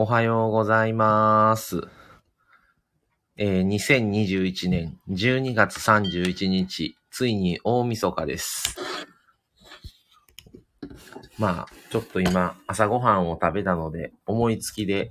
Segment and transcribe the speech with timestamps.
[0.00, 1.80] おはようございます。
[3.36, 8.76] えー2021年12月31日、ついに大晦日です。
[11.36, 15.10] まあ、ちょっと今、朝ごはんを食べたので、思いつきで、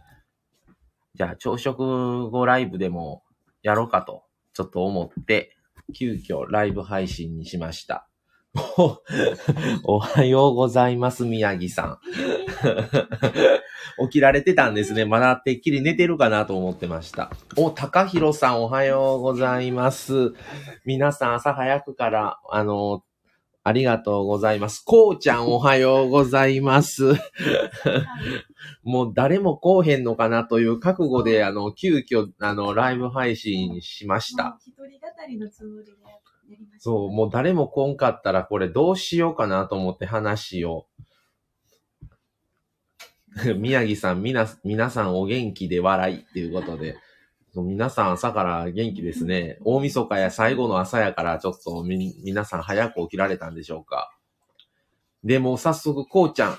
[1.16, 3.24] じゃあ朝食後ライブでも
[3.64, 4.24] やろうかと、
[4.54, 5.58] ちょっと思って、
[5.94, 8.08] 急遽ライブ配信にしました。
[8.56, 9.02] お
[9.84, 12.00] おはようございます、宮城さん。
[14.00, 15.06] 起きられてたんですね。
[15.06, 17.32] まだてっきり寝てるかなと思ってました。
[17.56, 20.34] お、高弘さんおはようございます。
[20.86, 23.04] 皆さん朝早くから、あの、
[23.64, 24.80] ありがとうございます。
[24.80, 27.16] こうちゃんおはようございます。
[28.84, 34.58] もう誰も来おへんのかなという覚悟で、あの、急遽、あの、ライブ配信しました。
[34.62, 35.98] 一人語りのつもりでや
[36.58, 36.80] りました。
[36.80, 40.86] そう、もう誰も来んかったら、これどうしようかなと思って話を。
[43.58, 46.98] 宮城さん、みな、皆さんお元気で笑いっていうことで。
[47.56, 49.58] 皆さん朝から元気ですね。
[49.62, 54.16] 大晦日や最後の朝やからちょっとみ、皆さん早く起きられたんでしょうか。
[55.24, 56.58] でも早速、こうちゃん、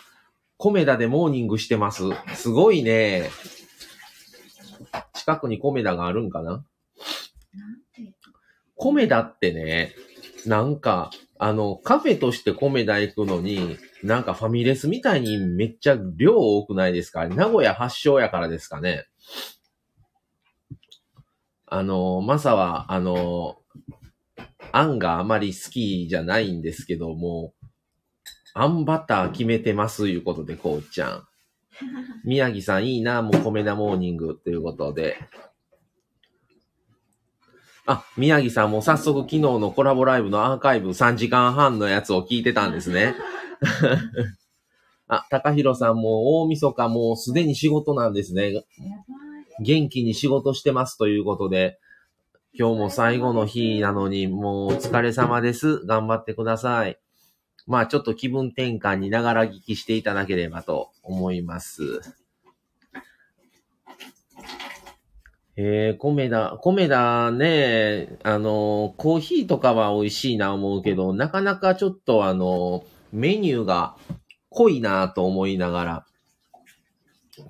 [0.56, 2.02] コメダでモーニングしてます。
[2.34, 3.30] すごいね。
[5.14, 6.64] 近くにコメダがあるんかな？
[8.74, 9.94] コメダってね、
[10.46, 17.28] なんか、あの、カフェとしてコメダ行くのに、なんかファミレスみたいにめっちゃ量多くないですか？
[17.28, 19.06] 名古屋発祥やからですかね。
[21.66, 23.58] あの、マサは、あの、
[24.72, 27.54] あんがあまり好きじゃないんですけども、
[28.54, 31.24] あんバター決めてますいうことで、こうちゃん。
[32.24, 35.16] 宮城さんいいな、もうコメダモーニングということで。
[37.88, 43.14] あ、宮城さんも早速昨日のコラボライブのアーカイブ3時間半のやつを聞いてたんですね。
[45.08, 48.62] あ、高弘さんも大晦日もうすでに仕事なんですね。
[49.60, 51.78] 元気に仕事してますということで、
[52.52, 55.78] 今日も最後の日なのにもうお疲れ様です。
[55.86, 56.98] 頑張ってください。
[57.66, 62.02] まあちょっと気分転換にながら聞きしていただければと思います。
[65.60, 73.96] えー、コメダ、コメダね、あの、コーヒーとかは美味しいな思うけど、なかなかちょっとあの、メニューが
[74.50, 76.06] 濃いなと思いながら、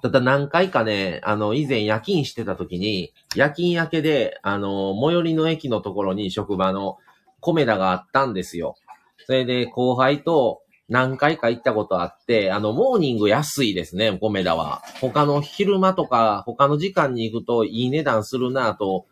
[0.01, 6.97] ただ何回かね、あの、以前夜勤してた時に、夜勤明けで、あの、最寄りの駅のところに職場の
[7.41, 8.77] コメダがあったんですよ。
[9.27, 14.82] それで後輩と何回か行ったことあって、あの、モーニング安いですね、コメダは。
[15.00, 19.06] 他の昼間とか、他の時間に行くといい値段するなと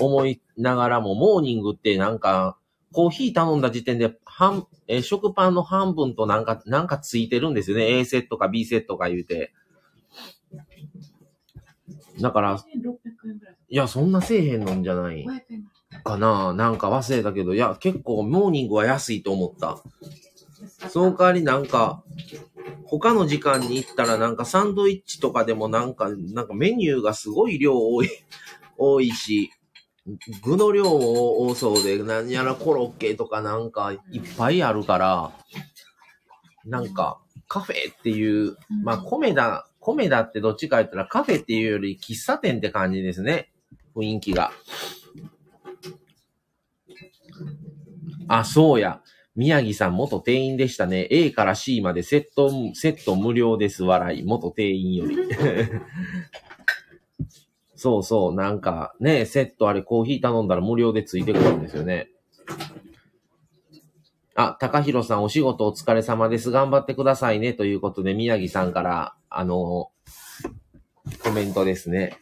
[0.00, 2.56] 思いながらも、モーニングってなんか、
[2.92, 7.98] コーヒー頼んだ時点で、半、えー食パンの半分となんか、なんかついてるんですよね。
[7.98, 9.52] A セットか B セットか言うて。
[12.20, 12.64] だから、1600
[13.28, 13.56] 円ぐらい。
[13.68, 15.70] いや、そんなせえへんのんじゃない500円
[16.02, 19.82] かななんか忘れたけど、いや、結構モーニングは安いと思った。
[20.88, 22.02] その代わりなんか、
[22.84, 28.08] 他の時間に行ったらなんかサンドイッチとかでもなんか、なんかメニューがすごい量多い、
[28.76, 29.50] 多いし、
[30.42, 34.00] 具の量も多そうで、何やらコロッケとかなんかいっ
[34.36, 35.32] ぱいあるから、
[36.64, 43.52] なんかカフェっていう、まあコメダ、コメダってどっちか言ったらカフェっていうより喫茶店って感じですね。
[43.94, 44.52] 雰囲気が。
[48.28, 49.00] あ、そうや。
[49.36, 51.06] 宮城さん元店員でしたね。
[51.10, 53.84] A から C までセット、セット無料です。
[53.84, 54.24] 笑い。
[54.24, 55.16] 元店員より。
[57.76, 58.34] そうそう。
[58.34, 62.10] なんかね、セットあれコーヒー頼んだら無料でついてくるんですよね。
[64.34, 66.50] あ、高弘さんお仕事お疲れ様です。
[66.50, 67.54] 頑張ってくださいね。
[67.54, 69.90] ということで、宮城さんから、あの、
[71.22, 72.16] コメントですね。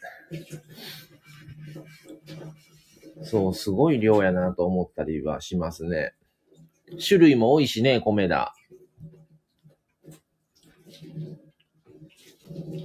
[3.23, 6.15] そう、すごい量やなと思ったりはしますね。
[6.97, 8.55] 種類も多いしね、米だ。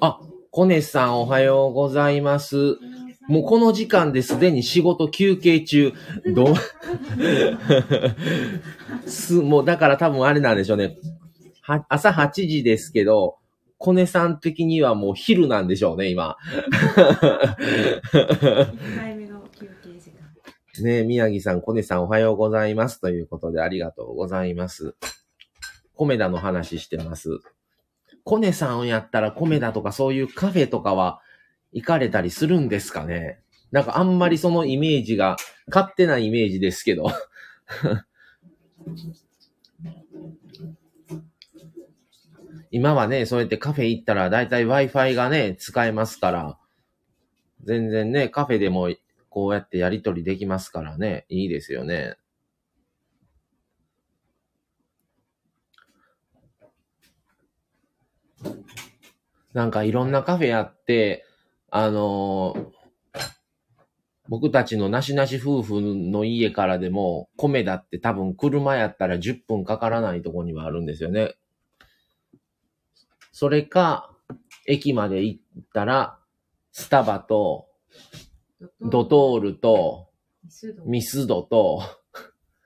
[0.02, 0.20] あ、
[0.52, 2.78] コネさんおはようございます。
[3.28, 5.94] もうこの時間ですでに仕事休憩中。
[6.36, 6.54] ど
[9.06, 9.06] う？
[9.10, 10.98] す、もうだから多分あれなんでしょうね。
[11.62, 13.38] は、朝8時ですけど、
[13.78, 16.36] コネさん的にはもう昼なんでしょうね、今。
[20.82, 23.00] ね、宮城さん、コネさんおはようございます。
[23.00, 24.96] ということでありがとうございます。
[25.94, 27.40] コメダの話してます。
[28.24, 31.22] コネさんやったらコメダとかそういうカフェとかは
[31.74, 33.40] 行かれたりするんですかね
[33.72, 35.36] なんかあんまりそのイメージが、
[35.68, 37.12] 勝手なイメージですけど。
[42.72, 46.58] 今はね、そうやってカフェ行ったら、だいたい Wi-Fi がね、使えますから、
[47.64, 48.90] 全然ね、カフェでも
[49.34, 52.18] こうやってやりとりできますからね、いいですよね。
[59.54, 61.26] なんかいろんなカフェあって、
[61.72, 62.74] あのー
[64.30, 71.36] 僕たちのなしなし夫婦の家からでも、米だって多分車やったら10分かからないとこにはあるんですよね。
[73.34, 74.16] それか、
[74.66, 76.20] 駅まで行ったら、
[76.72, 77.68] スタバと、
[78.82, 80.10] ドトールと、
[80.86, 81.44] ミスド。
[81.44, 81.82] と、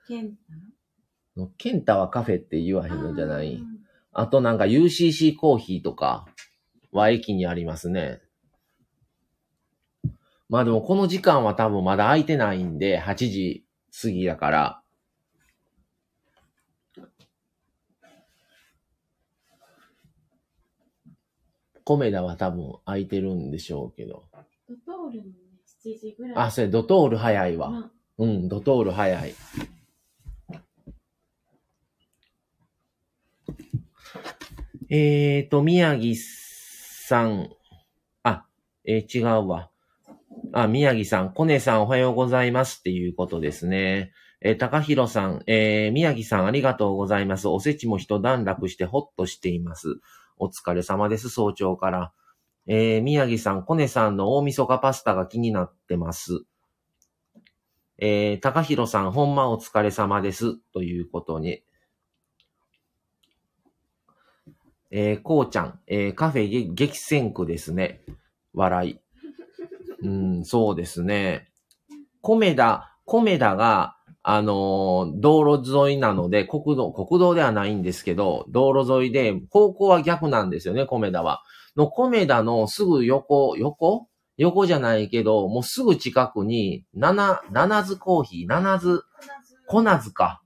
[0.06, 0.36] ケン
[1.58, 3.62] ケンタはカフェって言わへタんのじゃない
[4.12, 6.26] あとなんか UCC コーヒーとか
[6.90, 8.20] は駅にありますね。
[10.48, 13.66] まあでもこの時間は多分まだ空いてないんで、8時
[14.00, 14.82] 過ぎだから。
[21.84, 24.24] コメダは多分空いてるんでしょうけど。
[24.68, 25.47] ドトールもね、
[25.84, 26.36] 7時ぐらい。
[26.36, 27.70] あ、それドトール早いわ。
[27.70, 29.34] まうん、ドトール早い。
[34.90, 37.50] えーと、宮城さん。
[38.22, 38.46] あ、
[38.84, 39.70] えー違うわ。
[40.52, 44.12] あ、宮城さん、コネさんおはようございますっていうことですね。
[44.40, 47.48] えー高弘さん、えー宮城さんありがとうございます。
[47.48, 49.96] おせちも一段落してほっとしています。
[50.38, 52.12] お疲れ様です、早朝から。
[52.70, 56.42] えー宮城さん、コネさんの大晦日パスタが気になってます。
[57.96, 60.54] えー、高弘さん、ほんまお疲れ様です。
[60.74, 61.62] ということに。
[64.90, 68.02] えー、こうちゃん、えー、カフェ激戦区ですね。
[68.52, 68.98] 笑い。
[70.02, 71.50] うん、そうですね。
[72.20, 81.42] コメダ、コメダが、あのー道路沿いなので、国道、国道ではないんですけど、道路沿いで、方向は逆なんですよね、コメダは。
[81.78, 84.08] の、コメダのすぐ横、横？
[84.36, 89.02] 横じゃないけど、もうすぐ近くに、なな、ななずコーヒー、ななず、
[89.66, 90.42] コナズか。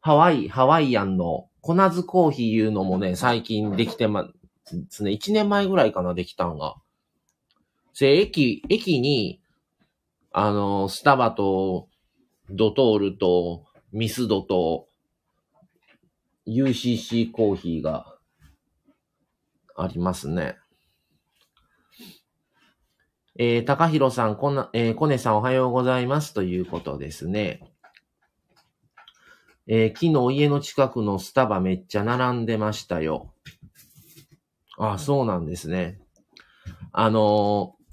[0.00, 4.30] ハワイ、ハワイアンのコナズコーヒーいうのもね、最近できてまで
[4.88, 5.10] すね。
[5.10, 6.76] 1年前ぐらいかな、できたんが。
[7.92, 9.40] せ、駅、駅に、
[10.32, 11.88] あの、スタバと、
[12.50, 14.88] ドトールと、ミスドと、
[16.46, 18.13] UCC コーヒーが
[19.76, 20.56] ありますね。
[23.36, 27.60] えー、高弘さん、こんな、えー、コネさんおはようございますということですね。
[29.66, 33.32] えー昨日家の近くのスタバめっちゃ並んでましたよ。
[34.78, 36.00] あ、そうなんですね。
[36.92, 37.84] あのー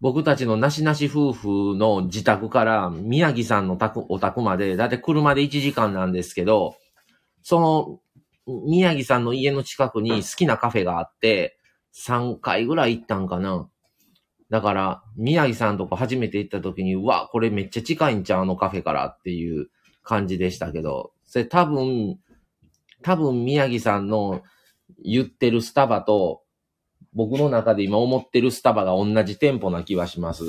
[0.00, 6.76] 僕たちのなしなし夫婦の自宅から宮城さんの宅お宅まで、だいたい車で1時間なんですけど、
[7.42, 8.00] その
[8.46, 11.58] 宮城さんの家の近くに好きなカフェがあって、
[11.94, 13.68] 3回ぐらい行ったんかな。
[14.50, 19.68] だから、宮城さんとこ初めて行った時に、うわ、これめっちゃ近いんちゃうあのカフェからっていう
[20.02, 22.18] 感じでしたけど、それ多分、
[23.02, 24.42] 多分宮城さんの
[25.02, 26.42] 言ってるスタバと、
[27.14, 30.44] 僕の中で今思ってるスタバが同じ店舗な気はします。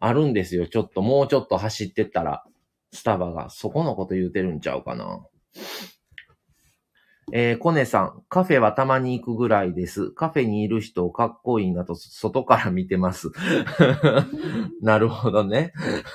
[0.00, 0.66] あるんですよ。
[0.66, 2.44] ちょっと、もうちょっと走ってったら、
[2.92, 5.24] スタバが、そこのこと言うてるんちゃうかな。
[7.32, 10.10] えー、コネさん、カフェはたまに行くぐらいです。
[10.10, 13.30] カフェにいる人かっこいいなと、外から見てます。
[14.82, 15.72] なるほどね。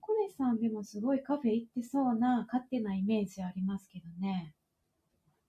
[0.00, 4.54] コネさんでもすごいカフェ行ってそうな勝手なイメージありますけどね。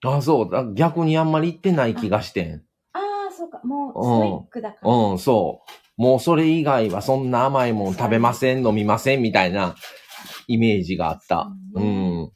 [0.03, 0.65] あ、そうだ。
[0.74, 2.63] 逆にあんまり行ってない気がしてん。
[2.94, 3.62] ああ、そうか。
[3.63, 4.94] もうストイックだから。
[4.94, 6.01] うん、そう。
[6.01, 9.75] もうそれ以外はそんな甘いもん食べません、飲みません、みたいな
[10.48, 11.51] イメージがあった。
[11.75, 12.32] ううん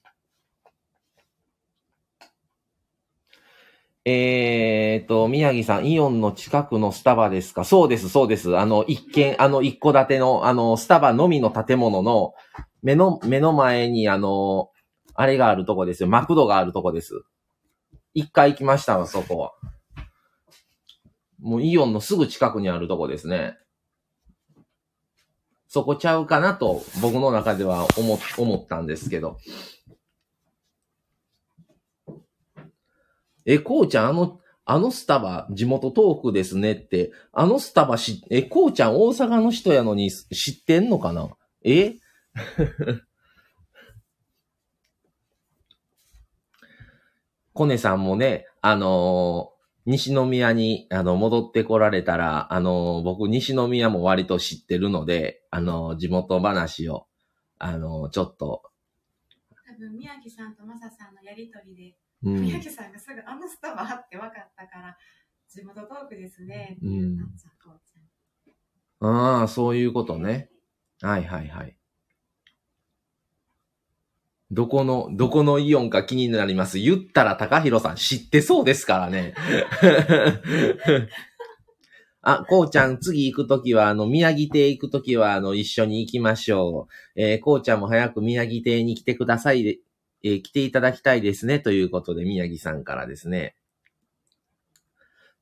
[4.08, 7.64] えーと、宮城さん、イオンの近くのスタバですか？
[7.64, 8.56] そうです、そうです。
[8.56, 12.36] あの、一軒、あの、一戸建ての、あの、スタバのみの建物の、
[12.84, 14.70] 目の、目の前に、あの、
[15.16, 16.10] あれがあるとこですよ。
[16.10, 17.24] マクドがあるとこです。
[18.14, 19.54] 一回行きましたわ、そこは。
[21.40, 23.58] もうイオンのすぐ近くにあるとこですね。
[25.68, 29.40] そこちゃうかなと僕の中では思、思ったんですけど。
[33.46, 41.30] え、こうちゃん、あの、あのスタバ、地元トークですねって、あのスタバし、え、こうちゃん大阪の人やのに知ってんのかな？
[41.64, 41.96] え？
[47.54, 49.56] コネさんもね、あのー
[49.88, 57.06] 西宮に、あの、戻ってこられたら、あのー僕、西宮も割と知ってるので、あのー地元話を、
[57.60, 58.64] あのちょっと、
[59.68, 62.42] 多分宮城さんとマサさんのやりとりで、うん。
[62.42, 64.98] 宮城さんがすぐあのスタバって分かったから、
[65.48, 66.78] 地元トークですね。
[66.84, 67.18] うん
[69.02, 70.50] ああ、そういうことね。
[71.02, 71.78] はいはいはい。
[74.52, 76.80] どこの、どこのイオンか気になります。
[76.80, 79.34] 言ったら高弘さん知ってそうですからね。
[82.22, 87.22] あ、こうちゃん、次行くときは、あの、宮城亭行くときは、あの、一緒に行きましょう。
[87.22, 89.78] えーこうちゃんも早く宮城亭に来てくださいで、
[90.26, 91.60] えー来ていただきたいですね。
[91.60, 93.56] ということで、宮城さんからですね。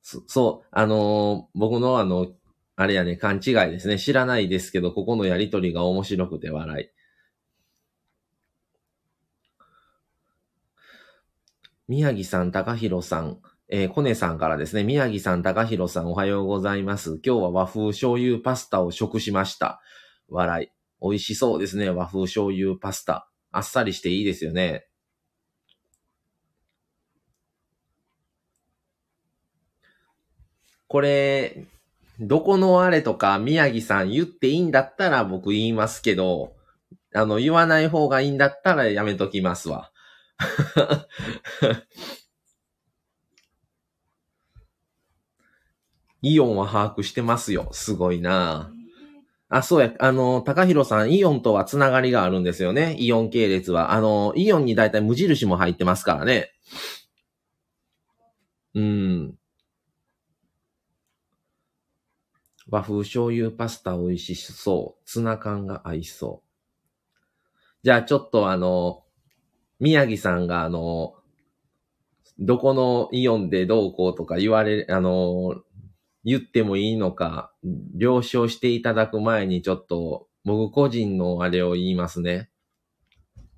[0.02, 2.28] そそう、あのー僕のあの、
[2.76, 3.98] あれやね、勘違いですね。
[3.98, 6.90] 知らないですけど、ここのやりとりが面白くて笑い。
[11.88, 17.20] 宮城さん、高弘さん、えー、コネさんからですね、宮城さん、高弘さん、おはようございます。
[17.24, 19.80] 今日は和風醤油パスタを食しました。
[20.28, 20.68] 笑い。
[21.00, 23.30] 美味しそうですね、和風醤油パスタ。
[23.56, 24.86] あっさりしていいですよね。
[30.88, 31.66] これ、
[32.20, 36.54] どこのあれとか宮城さん言っていいんだったら僕言いますけど、
[37.14, 39.90] あの、言わない方がいいんだったらやめときますわ。
[46.22, 47.68] イオンは把握してますよ。
[47.72, 48.73] すごいな
[49.50, 52.96] あ、そうや、あの、高弘さん、イオンとはつながりがあるんですよね。
[52.98, 53.92] イオン系列は。
[53.92, 56.50] あの、イオンにだいたい無印も入ってますからね。
[58.74, 59.38] うん。
[62.68, 65.02] 和風醤油パスタ美味しそう。
[65.06, 66.48] ツナ缶が合いそう。
[67.84, 69.04] じゃあちょっとあの、
[69.80, 71.14] 宮城さんがあの、
[72.38, 75.62] どこのイオンでどうこうとか言われ、あの、
[76.24, 77.52] 言ってもいいのか、
[77.96, 82.50] 了承していただく前にちょっと、僕個人のあれを言いますね。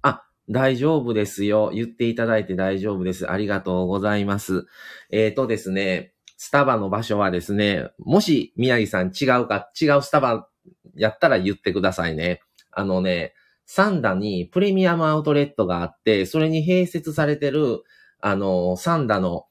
[0.02, 1.70] あ、大丈夫ですよ。
[1.74, 3.30] 言っていただいて大丈夫です。
[3.30, 4.66] ありがとうございます。
[5.10, 10.48] えーとですね、スタバの場所はですね、もし宮城さん違うか、違うスタバ
[10.94, 12.40] やったら言ってくださいね。
[12.72, 13.32] あのね、
[13.64, 17.82] サンダにプレミアムアウトレットがあって、それに併設されてる、
[18.20, 19.46] あの、サンダの、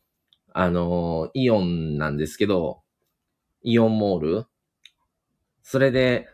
[0.53, 2.81] あの、イオンなんですけど、
[3.65, 4.45] イオンモール？
[5.63, 6.27] それで、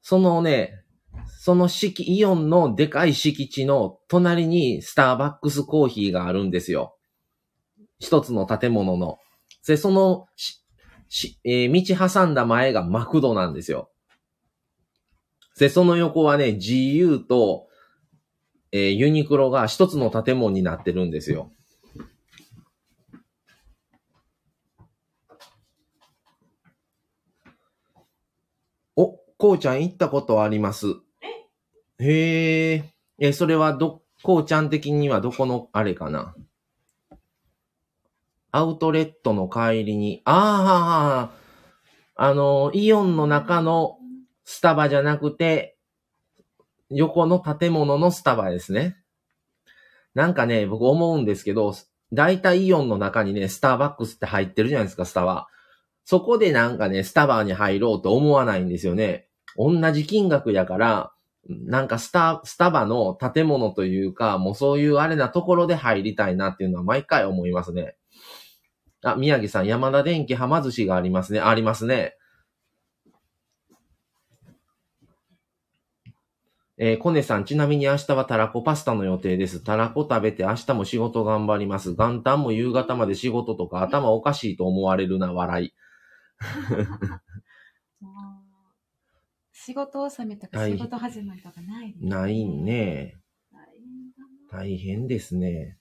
[0.00, 0.82] そのね、
[1.26, 6.96] その敷、イオンのでかい敷地の隣にスターバックスコーヒーがあるんですよ。
[7.98, 9.18] 一つの建物の。
[9.66, 13.90] で、そのし、えー道挟んだ前がマクドなんですよ。
[15.58, 17.68] で、その横はね、GU と、
[18.72, 21.52] えーユニクロが一つの建物になってるんですよ。
[28.96, 30.86] お、こうちゃん行ったことあります。
[31.98, 32.84] へえ。
[33.18, 36.34] え、それはど、こうちゃん的にはどこの、あれかな？
[38.52, 41.30] アウトレットの帰りに、あ
[42.16, 43.96] あ、あの、イオンの中の
[44.44, 45.78] スタバじゃなくて、
[46.90, 48.98] 横の建物のスタバですね。
[50.14, 51.74] なんかね、僕思うんですけど、
[52.12, 55.46] だいたいイオンの中にね、スターバックスって入ってるじゃないですか、スタバ。
[56.04, 59.28] そこでなんかね、スタバに入ろうと思わないんですよね。
[59.56, 61.12] 同じ金額やから、
[61.48, 67.96] なんかスタ、スタバの建物というか、もうそういうあれなところで入りたいなっていうのは毎回思いますね。
[69.02, 71.40] あ、宮城さん、山田電機はま寿司がありますね。
[71.40, 72.16] ありますね。
[76.82, 79.60] えー、コネさん、ちなみに明日はたらこパスタの予定です。
[79.60, 81.94] たらこ食べて明日も仕事頑張ります。
[81.94, 85.74] 元旦も夕方まで仕事とか頭おかしいと思われるな、笑い。
[89.70, 93.14] 仕事納めとかはい仕事始まりとかないですないね。
[94.50, 95.78] 大変ですね。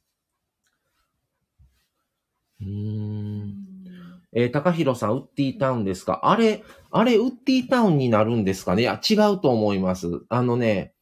[2.62, 2.68] うー。
[2.68, 3.56] うんん
[4.32, 6.20] えー、高弘さん、ウッディタウンですか？
[6.26, 8.84] あれ、あれ、ウッディタウンになるんですかね？
[8.84, 10.08] いや、違うと思います。
[10.30, 10.94] あのね、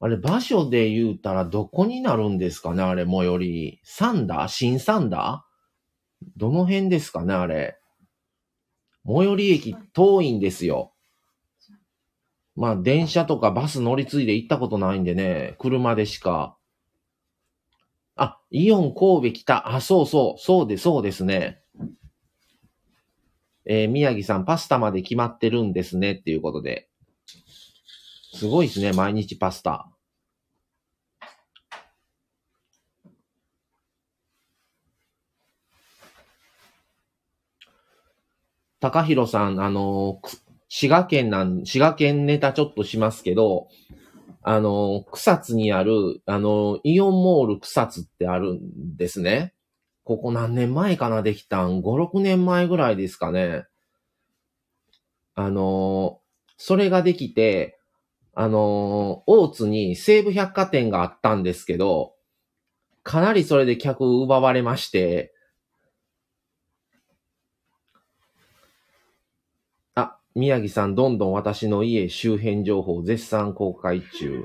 [0.00, 2.82] あれ、場所で言うたらどこになるんですかね？
[2.82, 3.80] あれ、最寄り。
[3.84, 4.48] サンダー？
[4.48, 6.26] 新サンダー？
[6.38, 7.76] どの辺ですかねあれ？
[9.06, 10.94] 最寄り駅遠いんですよ。
[12.58, 16.56] まあ、電車とかバス乗り継いで行ったことないんでね、車でしか。
[18.16, 19.76] あ、イオン神戸来た。
[19.76, 21.62] あ、そうそう、そうで、そうですね。
[23.64, 26.88] えー宮城さん、パスタまで決まってるんですね、っていうことで。
[28.34, 29.88] すごいですね、毎日パスタ。
[38.80, 43.68] 高弘さん、あのー滋賀県なん、滋賀県ネタちょっとしますけど、
[44.42, 49.54] あの、草津にある、あの、イオンモール草津ってあるんですね。
[50.04, 53.64] ここ何年前かなできたん ?5、6年前ぐらいですかね。
[55.34, 56.20] あの、
[56.56, 57.78] それができて、
[58.34, 62.14] あの、大津に西武百貨店があったんですけど、
[63.02, 65.32] かなりそれで客奪われまして、
[69.94, 74.44] あ、宮城さん、どんどん私の家周辺情報絶賛公開中。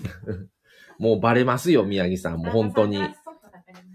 [0.98, 2.38] もうバレますよ、宮城さん。
[2.38, 2.98] もう本当に。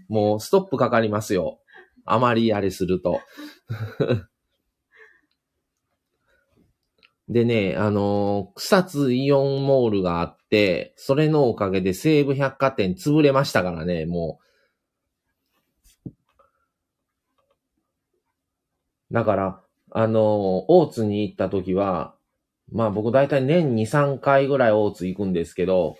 [0.08, 1.58] もうストップかかりますよ。
[2.04, 3.20] あまりあれすると。
[7.28, 16.12] でね、あのー、草津イオンモールがあって、それのおかげで西武百貨店潰れましたからね、もう。
[19.12, 19.61] だから、
[19.94, 22.14] あの、大津に行った時は、
[22.70, 25.96] まあ僕大体年2、3回ぐらい大津行くんですけど、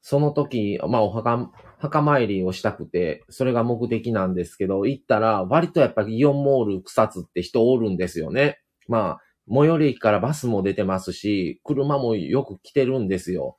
[0.00, 8.60] その時、まあお墓、墓参りをしたくて、それが目的なんですけど、行ったら割とやっぱりイオンモール草津って人おるんですよね。
[8.88, 13.58] まあ、最寄り駅からバスも出てますし、車もよく来てるんですよ。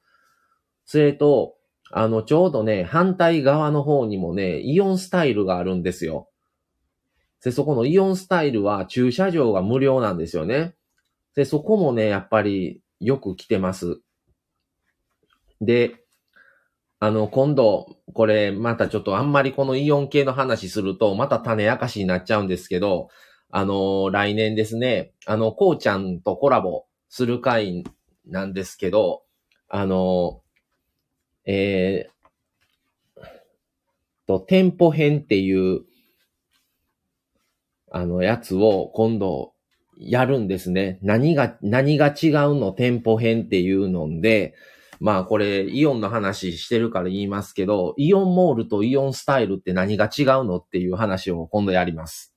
[0.85, 1.55] それと、
[1.91, 6.27] あの、ちょうどね、反対側の方にもね、イオンスタイルがあるんですよ。
[7.43, 10.75] で、そこのイオンスタイルは駐車場が無料なんですよね。
[11.35, 13.99] で、そこもね、やっぱりよく来てます。
[15.61, 16.03] で、
[16.99, 23.09] あの、今度、これ、またちょっとあんまりこのイオン系の話すると、また種明かしになっちゃうんですけど、
[23.49, 27.83] あの、来年ですね、あの、こうちゃんとコラボする回
[28.25, 29.23] なんですけど、
[29.67, 30.41] あの、
[31.45, 32.13] えー、
[34.27, 35.81] と、店舗編っていう、
[37.93, 39.53] あの、やつを今度
[39.97, 40.99] やるんですね。
[41.03, 42.71] 何が、何が違うの？
[42.73, 44.55] 店舗編っていうので、
[44.99, 52.35] まあこれ、イオンの話してるから言いますけど、イオンモールとイオンスタイルって何が違うのっていう話を今度やります。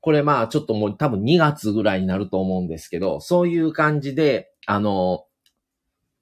[0.00, 5.26] これまあちょっともう多分2月ぐらいになると思うんですけど、そういう感じで、あの、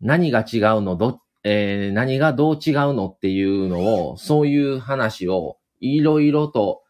[0.02, 3.08] 何が違うの、ど、えー、何がどう違うの？
[3.08, 6.81] っていうのを、そういう話をいろいろと、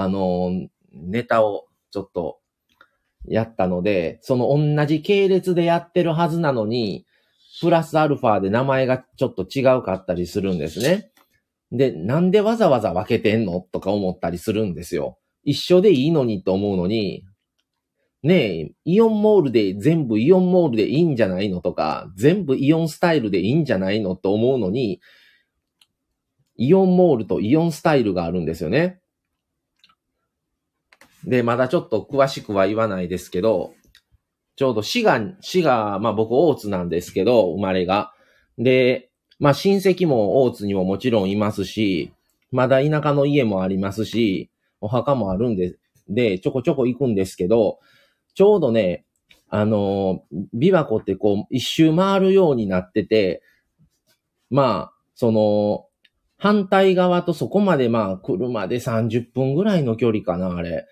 [0.00, 0.50] あの、
[0.92, 2.40] ネタをちょっと
[3.26, 7.06] やったので、その同じ系列でやってるはずなのに、
[7.60, 11.10] プラスアルファで名前がちょっと違うかったりするんですね。
[11.72, 15.18] で、なんでわざわざ分けてんのとか思ったりするんですよ。
[15.44, 17.24] 一緒でいいのにと思うのに、
[18.22, 25.00] ねえ、イオンモールで全部イオンモールでいいんじゃないのとか、全部イオンスタイルでいいんじゃないのと思うのに、
[26.56, 28.99] イオンモールとイオンスタイルがあるんですよね。
[31.24, 33.74] で、まだちょっと詳しくは言わないですけど、
[34.56, 38.12] ちょうど滋賀、滋賀、まあ僕大津なんですけど、生まれが。
[38.58, 42.12] で、まあ親戚も大津にももちろんいますし、
[42.50, 45.76] まだ田舎の家もありますし、お墓もあるんで、
[46.08, 47.78] で、ちょこちょこ行くんですけど、
[48.34, 49.04] ちょうどね、
[49.48, 53.42] あの、琵琶湖ってこう、一周回るようになってて、
[54.48, 55.86] まあ、その、
[56.38, 60.86] 反対側とそこまでまあ、車で30分ぐらいの距離かな、あれ。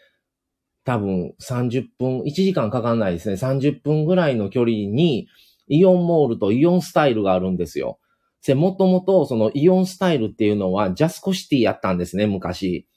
[0.89, 3.35] 多分30分、1時間かかんないですね。
[3.35, 5.29] 30分ぐらいの距離に、
[5.67, 7.99] イオンモールとイオンスタイルがあるんですよ。
[8.47, 12.89] で、もともとそのイオンスタイルっていうのはジャスコシティやったんですね、昔。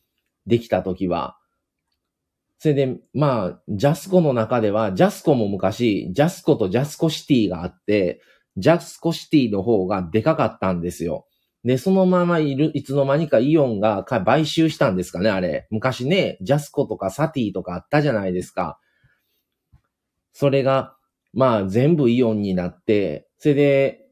[0.48, 1.38] できた時は。
[2.60, 8.22] それで、まあ、ジャスコの中では、ジャスコも昔、ジャスコとジャスコシティがあって、
[8.56, 11.28] ジャスコシティの方がでかかったんですよ。
[11.64, 15.68] で、そのままいる、いつの間にかイオンが買収したんですかね、あれ。
[15.70, 18.80] 昔ね、ジャスコとかサティとかあったじゃないですか。
[20.34, 20.96] それが、
[21.34, 24.08] まあ、全部イオンになって、それで、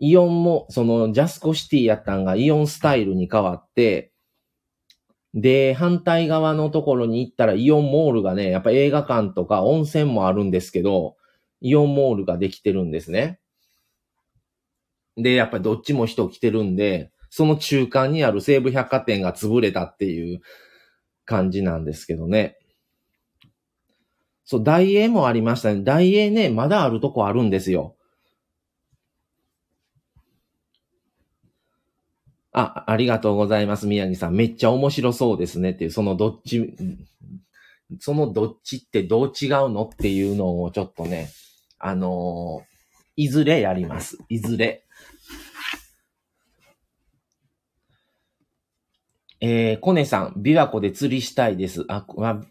[0.00, 4.12] イオンも、その、ジャスコシティやったんがイオンスタイルに変わって、
[5.34, 11.16] で、反対側のところに行ったらイオンモールがね、やっぱ映画館とか温泉もあるんですけど、
[11.60, 13.40] イオンモールができてるんですね。
[15.16, 20.40] で、やっぱりどっちも人来てるんで、その中間にある西武百貨店が潰れたっていう
[21.24, 22.58] 感じなんですけどね。
[24.44, 25.82] そう、大英もありましたね。
[25.82, 27.96] 大英ね、まだあるとこあるんですよ。
[32.52, 34.34] あ、ありがとうございます、宮城さん。
[34.34, 36.74] めっちゃ面白そうですねっていう、そのどっち、
[37.98, 41.30] そのどっちってどう違うのっていうのをちょっとね、
[41.78, 44.18] あのー、いずれやります。
[44.28, 44.84] いずれ。
[49.44, 51.84] えー、コネさん、琵琶湖で釣りしたいです。
[51.88, 52.02] あ、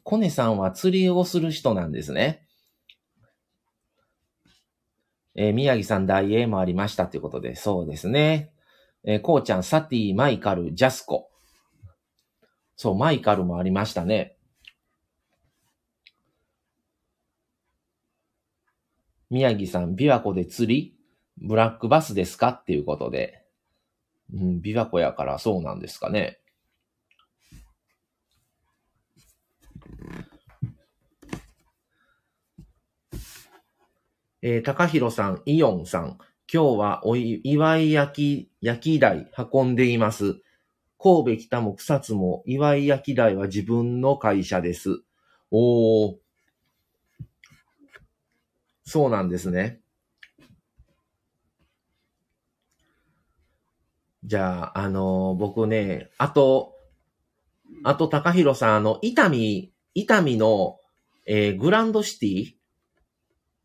[0.03, 2.45] コネさんは釣りをする人なんですね。
[5.33, 8.51] えー宮城さん大英もありましたということで、そうですね。
[9.05, 11.31] えーこうちゃん、サティ、マイカル、ジャスコ。
[12.75, 14.35] そう、マイカルもありましたね。
[19.29, 20.97] 宮城さん、琵琶湖で釣り？
[21.37, 22.49] ブラックバスですか？
[22.49, 23.45] っていうことで。
[24.33, 26.39] うん、琵琶湖やからそうなんですかね。
[34.43, 36.17] えー、高弘さん、イオンさん、
[36.51, 40.41] 今日はおい、祝い焼き、焼き台運んでいます。
[40.99, 45.03] 神戸北も草津も祝い焼き台は自分の会社です。
[45.51, 46.17] おー。
[48.83, 49.79] そうなんですね。
[54.23, 56.75] じゃあ、あのー僕ね、あと、
[57.83, 59.35] あと、高弘さん、あの、伊丹、
[59.93, 60.79] 伊丹の、
[61.27, 62.60] えーグランドシティ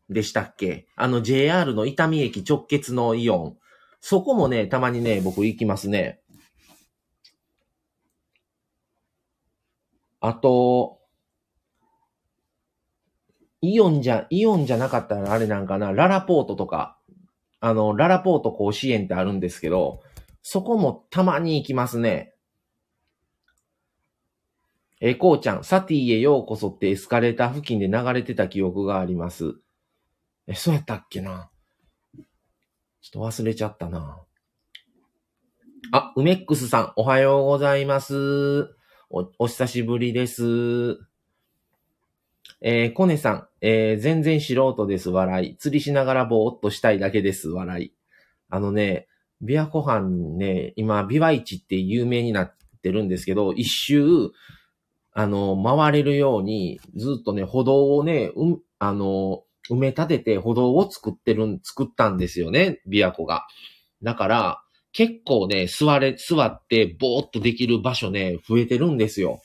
[0.09, 0.87] でしたっけ？
[0.95, 3.57] あの JR の伊丹駅直結のイオン。
[3.99, 6.21] そこもね、たまにね、僕行きますね。
[10.19, 10.99] あと、
[13.61, 16.97] イオンじゃ、イオンじゃなかったらあれなんかな、ララポートとか、
[17.59, 20.01] あの、ララポート甲子園ってあるんですけど、
[20.43, 22.33] そこもたまに行きますね。
[25.01, 29.55] えこうちゃん、サティへようこそってエスカレーター付近で流れてた記憶があります。
[30.47, 31.49] え、そうやったっけな
[33.01, 34.21] ちょっと忘れちゃったな。
[35.91, 38.63] あ、梅ックスさん、おはようございます。
[39.09, 40.99] お、お久しぶりです。
[42.61, 45.57] えー、コネさん、えー、全然素人です、笑い。
[45.57, 47.93] 釣りしながらぼーっとしたいだけです、笑い。
[48.49, 49.07] あのね、
[49.43, 54.31] 琵琶湖畔ね、今、琵琶市って有名になってるんですけど、一周、
[55.11, 63.45] あの、回れるように、ずっとね、歩道をね、うん、あの、埋め立てて歩道を作ってるん、作ったんですよね、琵琶湖が。
[64.03, 69.41] だから、結構ね、座れ、座ってぼーっとできる場所ね、増えてるんですよ。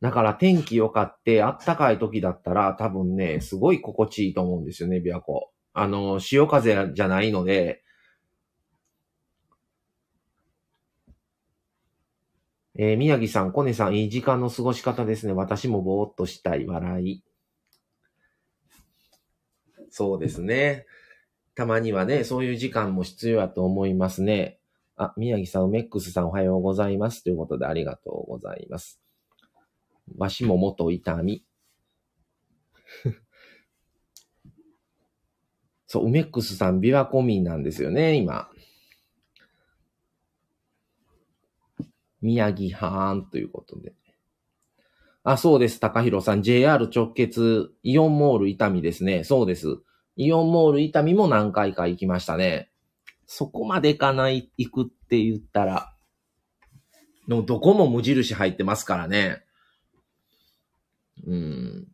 [0.00, 5.50] だから天気良かって、あったかい時だったら、多分ね、すごい心地いいと思うんですよね、琵琶湖。
[5.72, 7.82] あの、潮風じゃないので、
[12.80, 15.32] えー宮城さん、コネさん、いい時間の過ごし方ですね。
[15.32, 17.24] 私もぼーっとしたい、笑い。
[19.90, 20.86] そうですね。
[21.54, 24.60] たまにはね、そういう時間も必要だと思いますね。
[24.96, 27.22] あ、宮城さん、メックスさんおはようございます。
[27.24, 29.00] ということでありがとうございます。
[30.16, 31.44] わしも元痛み。
[35.86, 38.50] そう、メックスさん、琵琶湖民なんですよね、今。
[42.20, 43.94] 宮城はーんということで。
[45.24, 46.42] あ、そうです、高弘さん。
[46.42, 49.24] JR 直結、イオンモール伊丹ですね。
[49.24, 49.78] そうです。
[50.16, 52.70] イオンモール伊丹も何回か行きましたね。
[53.26, 55.94] そこまで行かない、行くって言ったら、
[57.28, 59.44] のどこも無印入ってますからね。
[61.26, 61.88] うん。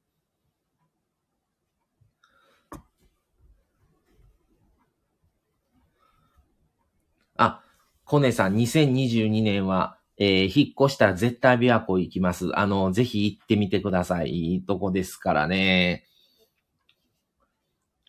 [7.36, 7.62] あ、
[8.04, 12.50] コネさん、2022年は、えー引っ越したら絶対琵琶湖行きます。
[12.58, 14.30] あの、ぜひ行ってみてください。
[14.30, 16.04] いいとこですからね。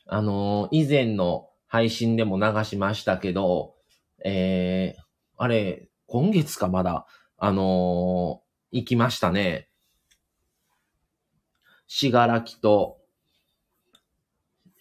[0.08, 3.76] あの、以前の配信でも流しましたけど、
[4.24, 5.02] えー、
[5.38, 9.70] あれ、今月かまだ、あのー行きましたね。
[11.88, 12.98] しがらきと、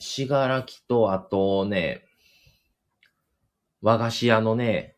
[0.01, 2.05] しがらきと、あとね、
[3.83, 4.97] 和菓子屋のね、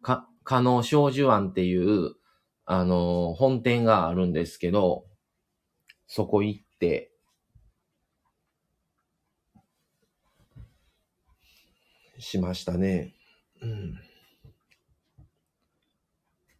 [0.00, 2.16] か、加納少女庵っていう、
[2.64, 5.04] あの本店があるんですけど、
[6.08, 7.12] そこ行って、
[12.18, 13.14] しましたね。
[13.62, 14.00] うん。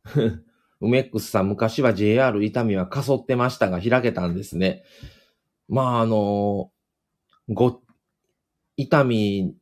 [0.80, 4.84] 梅ックスさん、昔は JR 伊丹はかそってましたが、開けたんですね。
[5.68, 6.70] まあ、あの、
[7.48, 7.82] ご、
[8.76, 9.52] 伊丹、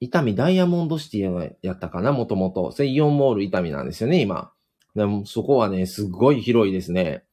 [0.00, 2.72] 伊丹ダイヤモンドシティやったかな、もともと。
[2.72, 4.50] それイオンモール伊丹なんですよね、今。
[4.94, 7.24] でもそこはね、すっごい広いですね。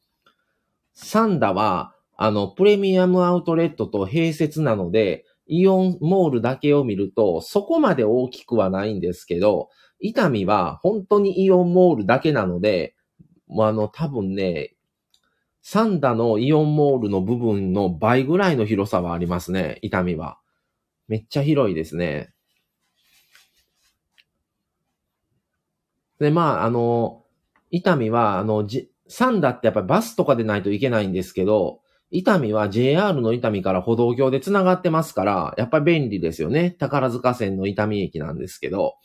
[0.93, 12.95] サンダは、あの、プレミアムアウトレットと併設なので、イオンモールだけを見ると、そこまで大きくはないんですけど、伊丹は本当にイオンモールだけなので、
[13.47, 14.75] もうあの、多分ね、
[15.62, 20.38] サンダのイオンモールの部分の倍ぐらいの広さはありますね、伊丹は。
[21.08, 22.34] めっちゃ広いですね。
[26.19, 27.23] で、まあ、あの、
[27.69, 36.71] 伊丹は、あの、じ、サンダってやっぱりバスとかでないといけないんですけど、伊丹は JR の伊丹から歩道橋で繋がってますから、やっぱり便利ですよね。
[36.71, 38.95] 宝塚線の伊丹駅なんですけど。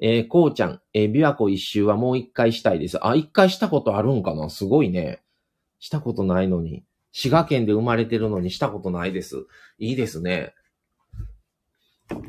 [0.00, 2.98] えー、こうちゃん、えー、琵琶湖一周はもう一回したいです。
[3.04, 4.50] あ、一回したことあるんかな？
[4.50, 5.22] すごいね。
[5.78, 6.84] したことないのに。
[7.12, 9.46] 滋賀県で生まれてるのにしたことないです。
[9.78, 10.52] いいですね。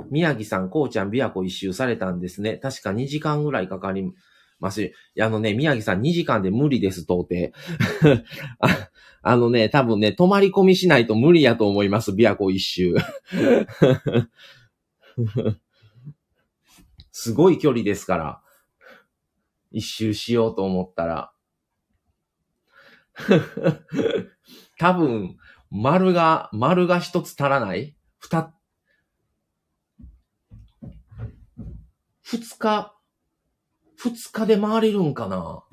[0.10, 2.58] 宮城さん、こうちゃん、琵琶湖一周されたんですね。
[2.58, 4.12] 確か2時間ぐらいかかり
[4.60, 4.84] ます。
[4.84, 7.52] いやあのね、宮城さん2時間で無理です、 到底。
[8.60, 8.90] あ
[9.22, 12.96] あのね、多分ね、泊まり込みしないと無理やと思います、琵琶湖一周。
[17.12, 18.42] すごい距離ですから。
[19.72, 21.32] 一周しようと思ったら。
[24.78, 25.38] 多分、
[25.72, 27.96] 丸が、丸が一つ足らない？
[28.20, 28.54] 二、
[32.38, 32.94] 二日、
[33.96, 35.64] 二日で回れるんかな？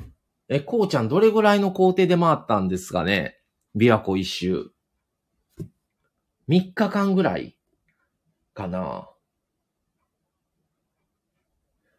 [0.49, 3.37] え、こうちゃんどれぐらいの工程で回ったんですかね？
[3.77, 4.71] 琵琶湖一周。
[6.47, 7.57] 三日間ぐらい？
[8.55, 9.09] かな？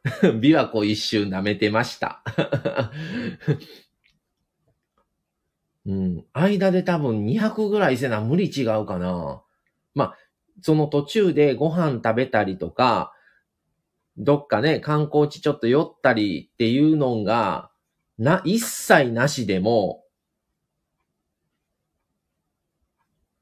[0.22, 2.24] 琵琶湖一周舐めてました。
[5.86, 6.26] うん。
[6.32, 9.44] 間で多分200ぐらいせな無理違うかな。
[9.94, 10.18] まあ、
[10.62, 13.14] その途中でご飯食べたりとか、
[14.18, 17.72] どっかね、観光地ちょっと寄ったりっていうのが、
[18.18, 20.04] な、一切なしでも、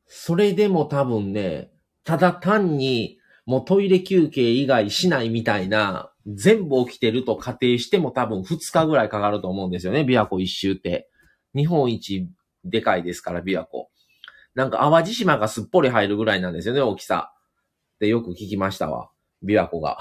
[0.05, 1.71] それでも多分ね、
[2.03, 11.09] ただ単に、もうトイレ休憩以外しないみたいな、全部起きてると仮定しても多分2日ぐらいかかると思うんですよね、琵琶湖一周って。
[11.55, 12.29] 日本一
[12.63, 13.89] でかいですから、琵琶湖。
[14.53, 17.33] なんか淡路島がすっぽり入るぐらいなんですよね、大きさ。
[17.95, 19.09] ってよく聞きましたわ、
[19.43, 19.97] 琵琶湖が。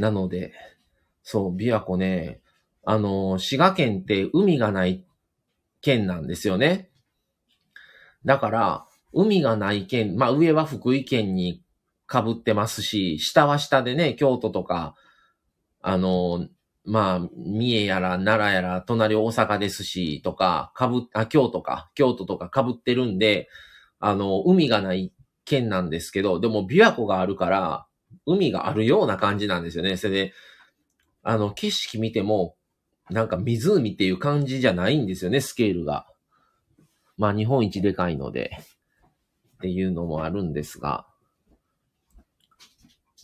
[0.00, 0.52] なので、
[1.22, 2.40] そう、琵琶湖ね、
[2.84, 5.04] あの、滋賀県って海がない
[5.82, 6.88] 県なんですよね。
[8.24, 11.62] だから、海がない県、まあ上は福井県に
[12.10, 14.94] 被ってますし、下は下でね、京都とか、
[15.82, 16.48] あの、
[16.84, 23.48] まあ、三重やら奈良やら、隣大阪ですし、とか、かぶ、あ、京都か、京都とか被ってるんで、
[23.98, 25.12] あの、海がない
[25.44, 27.86] 県なんですけど、でも琵琶湖があるから、
[28.26, 29.96] 海があるような感じなんですよね。
[29.96, 30.32] それで、
[31.22, 32.56] あの、景色見ても、
[33.10, 36.06] なんか湖っていう感じじゃないんですよね、スケールが。
[37.16, 38.58] まあ、日本一でかいので、
[39.56, 41.06] っていうのもあるんですが。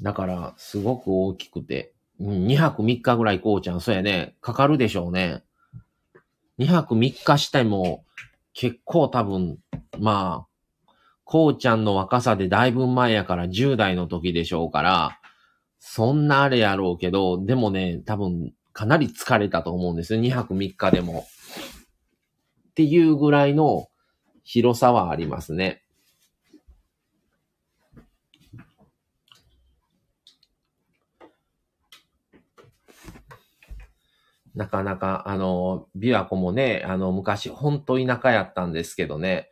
[0.03, 5.43] だから、すごく大きくて、うん2泊3日ぐらいこうちゃん、そうやね、かかるでしょうね。
[6.59, 8.05] 2泊3日しても、
[8.53, 9.59] 結構多分、
[9.99, 10.56] まあ、
[11.27, 15.19] こうちゃんの若さでだいぶ前やから10代の時でしょうから、
[15.81, 20.21] そんなあれやろうけど、でもね、多分かなり疲れたと思うんですよ。
[20.21, 21.27] 2泊3日でも。
[22.71, 23.89] っていうぐらいの
[24.45, 25.83] 広さはありますね。
[34.55, 39.51] なかなか、あの、琵琶湖もね、あの、昔、ほんと田舎やったんですけどね。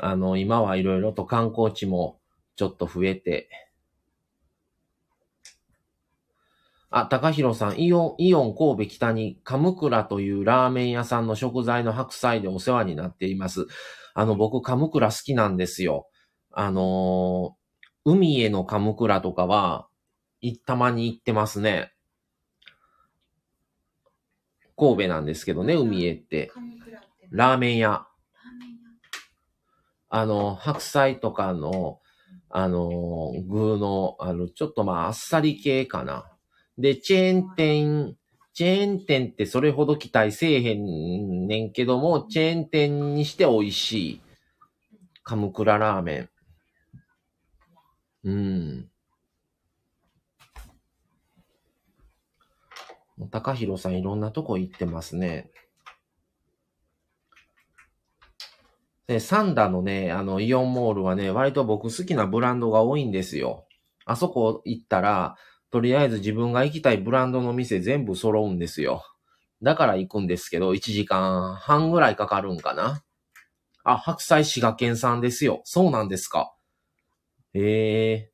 [0.00, 2.18] あの、今はいろいろと観光地も
[2.56, 3.48] ちょっと増えて。
[6.90, 13.66] あ、高弘さん、イオン、イオン神戸北に、カムクラというラーメン屋さんの食材の白菜でお世話になっています。
[14.14, 16.06] あの、僕、カムクラ好きなんですよ。
[16.52, 17.64] あのー
[18.06, 19.88] 海へのカムクラとかは、
[20.42, 21.94] いたまに行ってますね。
[24.76, 26.52] 神戸なんですけどね、海へって。
[27.30, 28.06] ラーメン屋。
[30.16, 31.98] あの、白菜とかの、
[32.48, 36.30] あの、具の、あの、ちょっとまあ、あっさり系かな。
[36.78, 38.16] で、チェーン店、
[38.52, 44.20] チェーン店ってそれほど期待せえへんねんけども、チェーン店にして美味しい。
[45.24, 46.30] カムクララーメン。
[48.22, 48.90] うん。
[53.32, 55.50] 高弘さんいろんなとこ行ってますね。
[59.06, 63.66] で、サンダのね、あの、イオンモールはね、割と僕好きなブランドが多いんですよ。
[64.06, 65.36] あそこ行ったら、
[65.70, 69.02] とりあえず自分が行きたいブランドの店全部揃うんですよ。
[69.62, 73.02] だから行くんですけど、1時間半ぐらいかかるんかな。
[73.84, 75.62] あ、白菜滋賀県産ですよ。
[75.64, 76.54] そうなんですか。
[77.54, 78.30] へえ。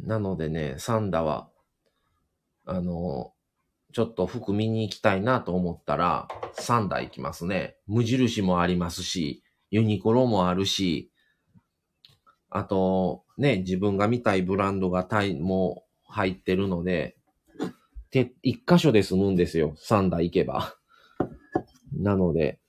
[0.00, 1.48] なのでね、サンダは、
[2.64, 3.31] あの、
[3.92, 7.76] ちょっと服見に行きたいなと思ったら、サンダ行きますね。
[7.86, 11.10] 無印もありますし、ユニクロもあるし、
[12.50, 17.16] あと、ね、自分が見たいブランドがタイも入ってるので、
[18.10, 19.74] で、一箇所で済むんですよ。
[19.78, 20.74] 3台行けば。
[21.96, 22.60] なので、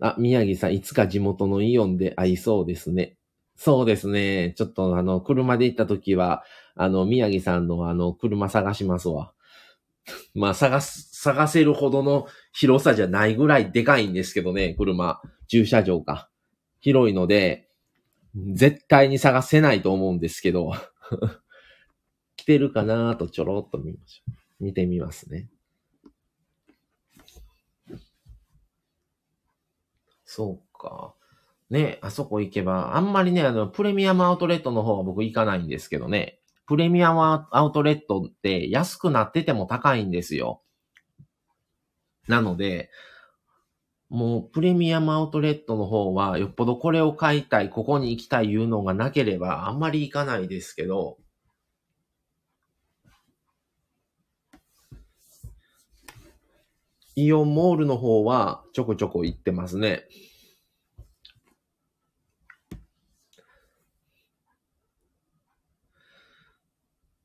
[0.00, 3.16] あ、宮城さん、いつか地元のイオンで会いそうですね。
[3.54, 4.54] そうですね。
[4.56, 6.42] ちょっとあの、車で行った時は、
[6.74, 9.32] あの、宮城さんのあの、車探しますわ。
[10.34, 15.20] まあ、探す、探せるほどの広さじゃないぐらいでかいんですけどね、車。
[15.48, 16.30] 駐車場か。
[16.80, 17.68] 広いので、
[18.34, 20.72] 絶対に探せないと思うんですけど、
[22.36, 24.64] 来てるかなとちょろっと見ましょう。
[24.64, 25.48] 見てみますね。
[30.24, 31.14] そうか。
[31.68, 36.41] ね、あそこ行けば、あんまりね、あの、プレミアムアウトレットの方は僕行かないんですけどね。
[36.66, 40.62] プレミアムアウトレットって安くなってても高いんですよ。
[42.28, 42.90] なので、
[44.08, 51.18] もうプレミアムアウトレットの方はよっぽどこれを買いたい、ここに行きたいいうのがなければあんまり行かないですけど、
[57.14, 60.04] イオンモールの方はちょこちょこ行ってますね。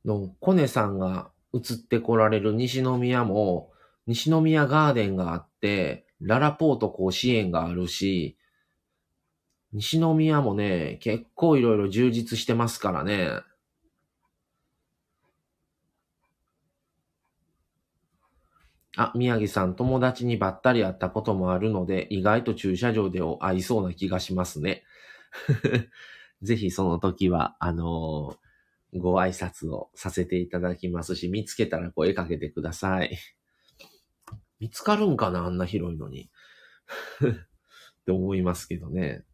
[0.07, 3.71] の、コネさんが移ってこられる西宮も、
[4.07, 8.37] 西宮ガーデンがあって、ララポート甲子園があるし、
[9.73, 13.29] 西宮もね、結構いろいろ充実してますからね。
[18.95, 24.83] あ、宮城さん、友達にばったり会ったこともあるので、意外と駐車場で会いそうな気がしますね。
[26.41, 28.46] ぜひその時は、あのー
[28.93, 33.17] ご挨拶をさせていただきますし、見つけたら声かけてください。
[34.59, 36.29] 見つかるんかなあんな広いのに。
[37.21, 39.25] って思いますけどね。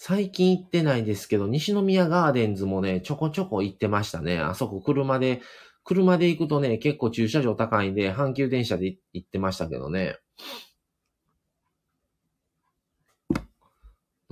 [0.00, 4.38] 最近行ってないですけど、西宮ガーデンズもね、ちょこちょこ行ってましたね。
[4.38, 5.42] あそこ車で、
[5.84, 10.16] 車で行くとね、結構駐車場高いんで、阪急電車で行ってましたけどね。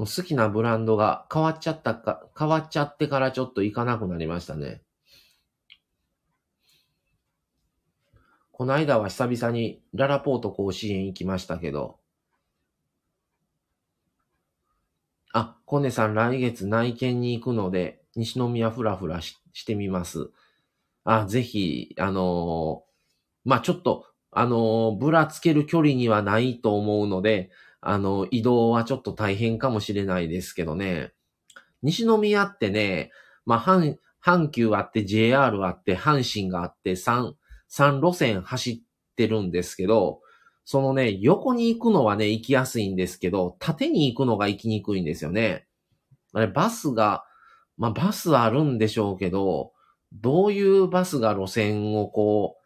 [0.04, 4.82] 好きなブランドが変わっちゃったか、変わっちゃってからちょっと行かなくなりましたね。
[8.52, 11.98] この間は久々にララポート甲子園行きましたけど。
[15.32, 20.30] あ、コネさん来月内見に行くので、西宮ふらふらしてみます。
[21.04, 27.50] あ、ぜひ、あのー、まあ、ちょっと、あのー、ぶらつける距離にはないと思うので、
[27.88, 31.12] あの、移動はちょっと大変かもしれないですけどね。
[31.82, 33.12] 西宮ってね、
[33.44, 37.34] まあ、阪、阪急あって JR あって阪神があって3、
[37.70, 38.80] 3路線走っ
[39.14, 40.20] てるんですけど、
[40.64, 45.68] そのね、横に行くのはね、行きやすいんですけど、縦に行くのが行きにくいんですよね。
[46.32, 47.24] あれ、バスが、
[47.76, 49.70] まあ、バスあるんでしょうけど、
[50.12, 52.65] どういうバスが路線をこう、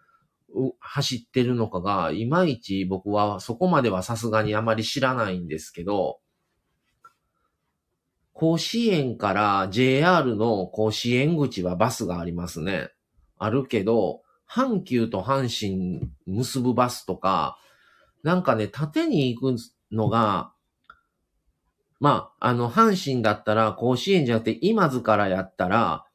[0.80, 6.20] 走ってるのかが、いまいち僕はそこまではさすがにあまり知らないんですけど、
[8.32, 12.90] 甲子園から JR の甲子園口はバスがありますね。
[13.38, 17.58] あるけど、阪急と阪神結ぶバスとか、
[18.22, 19.56] なんかね、縦に行く
[19.92, 20.52] のが、
[22.00, 26.06] まあ、あの、阪神だったら甲子園じゃなくて今津からやったら、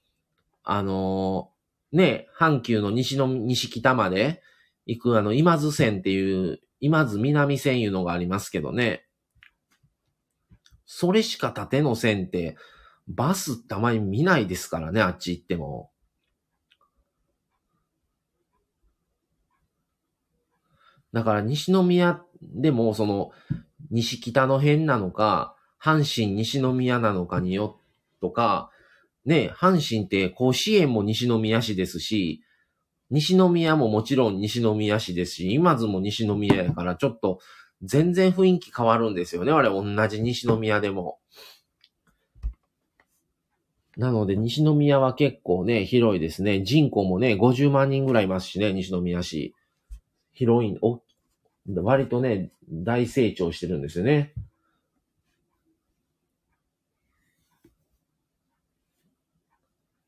[0.64, 1.52] あの
[1.96, 4.42] ね、阪急の西の、西北まで
[4.86, 9.06] 行くあの、今津線っていう、今津南線いうのがありますけどね。
[10.86, 12.58] それしか縦の線って、
[13.08, 15.90] バスってあまり見ないですからね、あっち行っても。
[21.14, 23.32] だから西宮でもその
[23.90, 27.80] 西北の辺なのか、阪神西宮なのかによ
[28.20, 28.70] とか、
[29.26, 32.42] ね、阪神って甲子園も西宮市ですし、
[33.10, 37.40] 西宮ももちろん西宮市ですし、今津も西宮やからちょっと
[37.84, 39.52] 全然雰囲気変わるんですよね。
[39.52, 41.20] あれ同じ西宮でも。
[43.98, 46.64] なので西宮は結構ね、広いですね。
[46.64, 49.54] 人口もね、50万人ぐらいいますしね、西宮市。
[50.34, 51.02] 広い、お、
[51.82, 54.34] 割とね、大成長してるんですよね。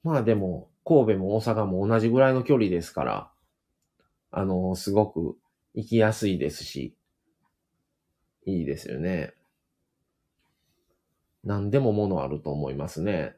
[0.07, 3.31] まあでも、神戸も大阪も同じぐらいの距離ですから、
[4.31, 5.35] あの、すごく
[5.73, 6.95] 行きやすいですし、
[8.45, 9.33] いいですよね。
[11.43, 13.35] 何でも物あると思いますね。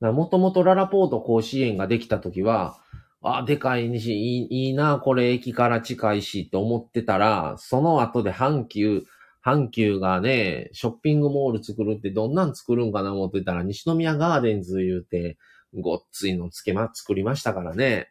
[0.00, 2.78] もともとララポート甲子園ができた時は、
[3.20, 9.04] あ、でかい西、いいいいな、これ駅から近いしって思ってたら、その後で阪急、
[9.44, 15.36] 阪急がね、ショッピングモール作るってどんなん作るんかな思ってたら、西宮ガーデンズ言うて、
[15.74, 18.08] ごっついのつけま、作りましたからね。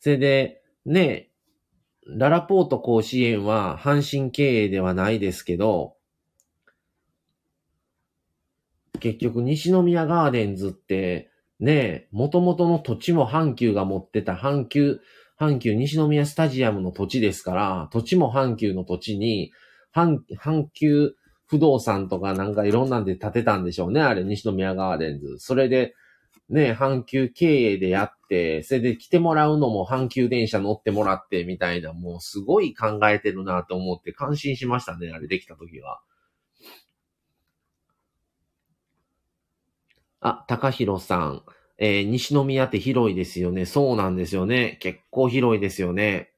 [0.00, 1.30] それで、ね、
[2.06, 5.96] ララポート甲子園は阪神経営ではないですけど、
[8.98, 11.30] 結局西宮ガーデンズって
[11.60, 15.00] ね、元々の土地も阪急が持ってた阪急、
[15.40, 19.52] 阪急西宮スタジアムの土地ですから、土地も阪急の土地に、
[19.94, 21.14] 阪、阪急
[21.46, 25.38] 不動産とかなんかいろんなんで建てたんでしょうね、あれ、西宮ガーデンズ。
[25.38, 25.94] それで、
[26.50, 36.00] ね、阪急経営でやって、それで来てもらうのも阪急電車乗ってもらってみたいな、もうすごい考えてるなと思って感心しましたね、あれできた時は。
[40.20, 41.42] あ、高弘さん。
[41.82, 43.64] えー、西宮って広いですよね。
[43.64, 44.76] そうなんですよね。
[44.80, 46.30] 結構広いですよね。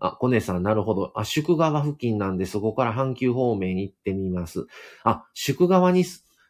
[0.00, 1.12] あ、コネさん、なるほど。
[1.14, 4.66] あ、宿川付近なんで、そこから阪急方面に行ってみます。
[5.04, 6.04] あ、宿川に、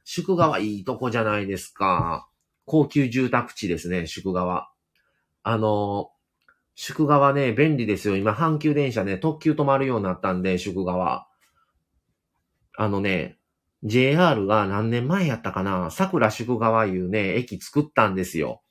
[0.05, 2.29] 宿川いいとこじゃないですか。
[2.67, 4.71] 高級住宅地ですね、宿川。
[5.43, 6.11] あの、
[6.77, 8.17] 宿川ね、便利ですよ。
[8.17, 11.27] 今、阪急電車ね、特急止まるようになったんで、宿川。
[12.77, 13.38] あのね、
[13.85, 18.63] JR が何年前やったかな、桜宿川いうね、駅作ったんですよ。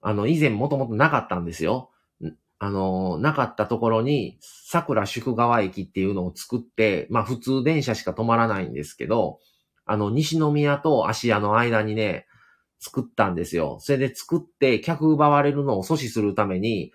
[0.00, 1.90] あの、以前もともとなかったんですよ。
[2.58, 9.38] あの、なかったところに、桜宿川駅っていうのを作って、まあ普通電車しか止まらないんですけど、
[9.84, 12.26] あの、西宮と芦屋の間にね、
[12.78, 13.78] 作ったんですよ。
[13.80, 16.92] それで作って、客奪われるのを阻止するために、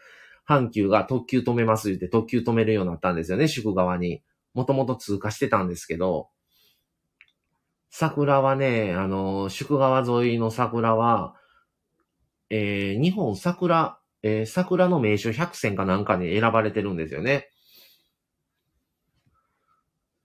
[0.48, 4.22] 阪急が特急止めますって特急止めるようになったんですよね、宿川に。
[4.54, 6.30] もともと通過してたんですけど、
[8.00, 11.34] 桜はね、あの、宿川沿いの桜は、
[12.52, 17.50] えー、日本桜、えー、桜の名所100選かなんかに選ばれてるんですよね。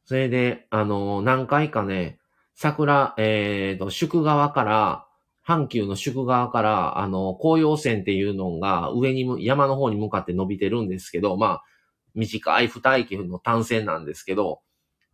[0.05, 2.19] それで、あの、何回かね、
[2.55, 5.07] 桜、えーと、宿川から、
[5.49, 11.63] 阪急の宿川から、あの、紅葉線っていうのが上に、山の方に向かって伸びてるんですけど、まあ、
[12.15, 14.61] 短い二駅の単線なんですけど、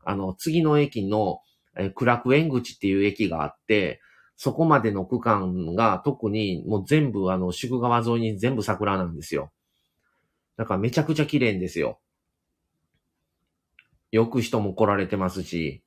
[0.04, 1.38] あの、次の駅の、
[1.78, 4.00] えクラクエン口っていう駅があって、
[4.36, 9.50] そこまでの区間が特にもう全部あの、宿川沿いに全部桜なんですよ。
[10.56, 11.98] だからめちゃくちゃ綺麗んですよ。
[14.10, 15.82] よく人も来られてますし。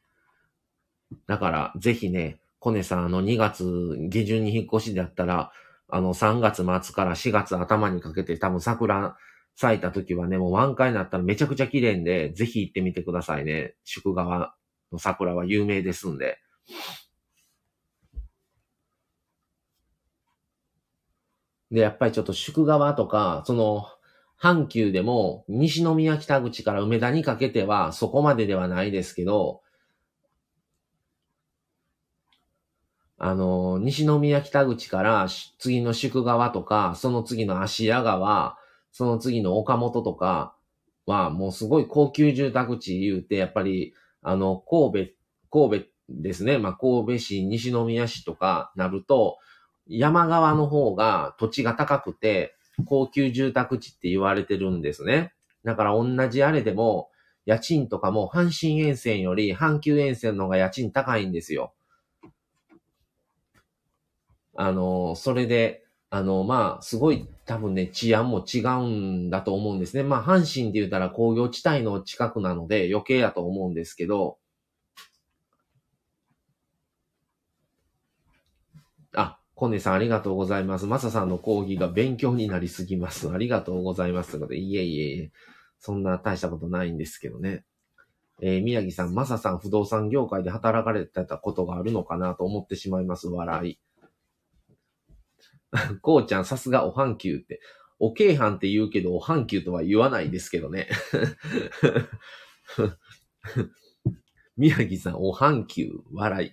[1.28, 3.66] だから、ぜひね、コネさん、あの、2月
[4.10, 5.52] 下旬に引っ越しだったら、
[5.90, 9.18] あの、3月末から4月頭にかけて多分桜
[9.56, 13.76] 咲いた時はね、もう満開になったらめちゃくちゃ綺麗んで、ぜひ行ってみてくださいね。
[13.84, 14.54] 宿川
[14.92, 16.40] の桜は有名ですんで。
[21.72, 23.86] で、やっぱりちょっと宿川とか、その、
[24.42, 29.62] 阪急でも、西宮北口から梅田にかけては、そこまでではないですけど、
[33.18, 35.28] あの、西宮北口から
[35.60, 38.58] 次の宿川とか、その次の芦屋川、
[38.92, 40.56] その次の岡本とか
[41.06, 45.12] は、もうすごい高級住宅地言うて、やっぱりあの、神戸、
[45.52, 46.58] 神戸ですね。
[46.58, 49.38] まあ、神戸市、西宮市とかなると、
[49.88, 52.56] 山側の方が土地が高くて、
[52.86, 55.34] 高級住宅地って言われてるんですね。
[55.64, 57.10] だから同じあれでも、
[57.46, 61.74] 家賃とかも阪神沿線より阪急沿線の方が家賃高いんですよ。
[64.56, 65.84] あの、それで、
[66.14, 70.04] あの、まあ、すごい多分ね、治安も違うんだと思うんですね。
[70.04, 74.38] まあ、阪神って言ったら工業地帯の近くなので余計やと思うんですけど、
[79.16, 80.86] あ、コネさんありがとうございます。
[80.86, 83.32] マサさんの講義が勉強になりすぎます。
[83.32, 84.32] ありがとうございます。
[84.32, 85.32] ということで、いえいえいえ、
[85.80, 87.64] そんな大したことないんですけどね。
[88.42, 93.28] えー、宮城さん、マサさん不動産業界で働かれてたことがあるのかなと思ってしまいます。
[93.28, 93.80] 笑い。
[96.02, 97.62] こうちゃん、さすがおはんきゅうって。
[98.00, 100.90] おけいはんって言うけど、おはんきゅうとは言わないですけどね。
[104.58, 106.52] 宮城さん、おはんきゅう、笑い。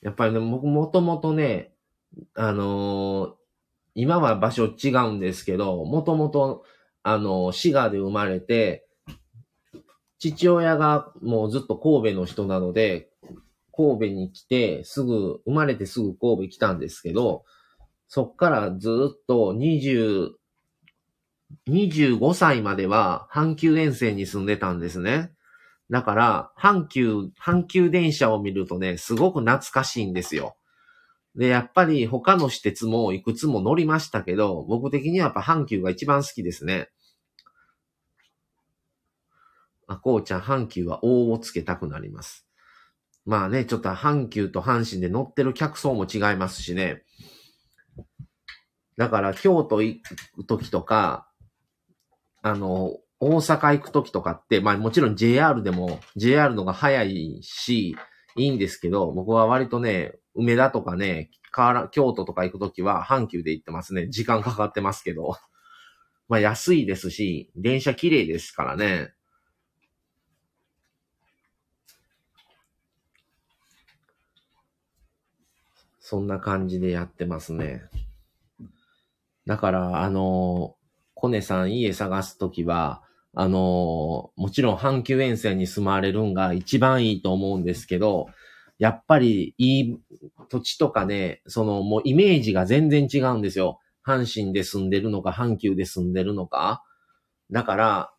[0.00, 1.74] やっぱりね、僕もともとね、
[2.34, 3.34] あのー、
[3.94, 6.64] 今は場所違うんですけど、もともと、
[7.02, 8.86] あのー、滋賀で生まれて、
[10.18, 13.09] 父親がもうずっと神戸の人なので、
[13.80, 17.44] 神戸に来て、すぐ、生まれてすぐ神戸来たんですけど、
[18.08, 20.32] そっからずっと20、
[21.66, 25.32] 25歳までは阪急沿線に住んでたんですね。
[25.90, 30.56] だから、阪急、阪急電車を見るとね、すごく懐かしいんですよ。
[31.34, 36.90] で、やっぱり他の私鉄もいくつも乗りましたけど、僕的にはやっぱ阪急が一番好きですね。
[39.86, 42.49] あ、こうちゃん、阪急は王をつけたくなります。
[43.30, 47.04] まあね、ちょっと阪急と阪神で乗ってる客層も違いますしね。
[48.96, 51.30] だから、京都行くときとか、
[52.42, 57.94] あの、大阪行くときとかって、まあもちろん JR でも JR のが早いし、
[58.34, 61.30] いいんですけど、僕は割とね、梅田とかね、
[61.92, 64.08] 京都とか行くときは阪急で行ってますね。
[64.08, 65.36] 時間かかってますけど。
[66.26, 69.12] まあ安いですし、電車綺麗ですからね。
[76.10, 77.82] そんな感じでやってますね。
[79.46, 80.74] だから、あの、
[81.14, 88.26] コネさん家探すときは、あの、もちろん阪急沿線に住まわれるんが一番いいと思うんですけど、
[88.80, 90.00] やっぱりいい
[90.48, 93.78] 土地とかね、そのもうイメージが全然違うんですよ。
[94.04, 96.82] 阪神で住んでるのか、阪急で住んでるのか。
[97.52, 98.12] だから、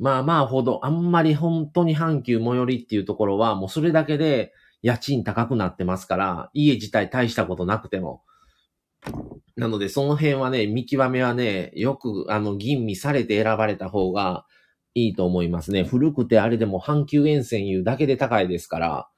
[0.00, 4.52] まあまあほど、あんまり本当に阪急最寄りっていうところは、もうそれだけで
[4.86, 8.22] 家賃高くなってますから、家自体大したことなくても。
[9.56, 14.44] なので、その辺はね、見極めはね、よく、あの、吟味されて選ばれた方が
[14.94, 15.82] いいと思いますね。
[15.84, 19.08] 古くてあれでも阪急沿線いうだけで高いですから。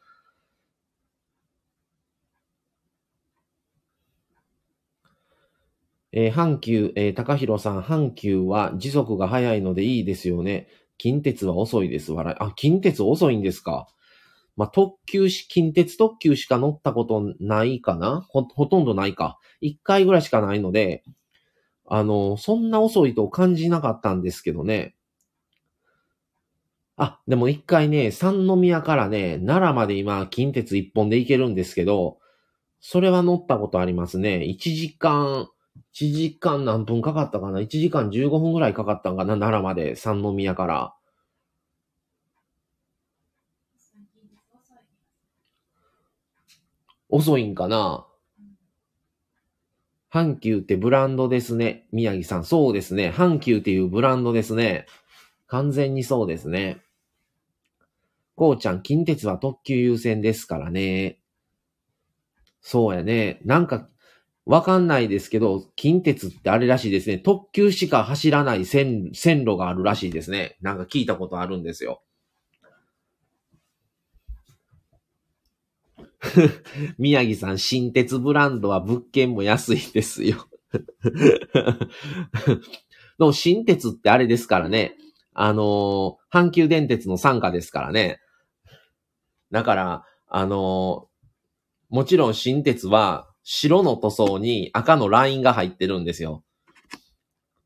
[6.12, 10.68] えー阪急、えー高弘さん、阪急は時速が速いのでいいですよね。
[10.98, 12.12] 近鉄は遅いです。
[12.12, 12.36] 笑い。
[12.40, 13.86] あ、近鉄遅いんですか。
[14.58, 18.26] まあ、特急し、近鉄特急しか乗ったことないかな？
[18.28, 19.38] ほ、ほとんどないか。
[19.60, 21.04] 一回ぐらいしかないので、
[21.86, 24.96] あの、そんな遅いと感じなかったんですけどね。
[26.96, 32.18] あ、でも一回ね、三宮からね、奈良まで今、近鉄一本で行けるんですけど、
[32.80, 34.42] それは乗ったことありますね。
[34.44, 35.48] 1時間、
[35.94, 39.34] 1時間何分かかったかな ?1 時間15分ぐらいかかったんかな？
[39.38, 40.94] 奈良まで、三宮から。
[47.08, 48.06] 遅いんかな？
[50.12, 51.86] 阪急ってブランドですね。
[51.92, 53.12] 宮城さん、そうですね。
[53.14, 54.86] 阪急っていうブランドですね。
[55.46, 56.82] 完全にそうですね。
[58.34, 61.18] こうちゃん、近鉄は特急優先ですからね。
[62.60, 63.40] そうやね。
[63.44, 63.88] なんか、
[64.46, 67.18] わかんないですけど、近鉄ってあれらしいですね。
[67.18, 70.56] 特急しか走らない線線路があるらしいですね。
[70.62, 72.02] なんか聞いたことあるんですよ。
[76.98, 80.48] 宮城さん、新鉄ブランドは物件も安いですよ。
[83.18, 84.96] でも新鉄ってあれですからね。
[85.32, 88.20] あのー阪急電鉄の傘下ですからね。
[89.50, 91.08] だから、あのー
[91.90, 96.44] もちろん新鉄は白の塗装に赤のラインが入ってるんですよ。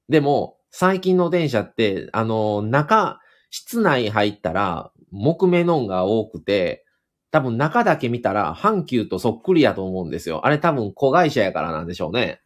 [0.09, 3.19] でも、最近の電車って、あのー中、
[3.51, 6.82] 室内入ったら木目のんが多くて、
[7.33, 10.47] 多分中だけ見たら阪急とそっくりやと思うんですよ。
[10.47, 12.43] あれ多分子会社やからなんでしょうね。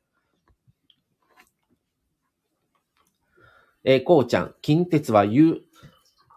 [3.85, 5.61] えーこうちゃん、近鉄は有、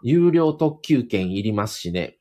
[0.02, 2.18] 有料特急券いりますしね。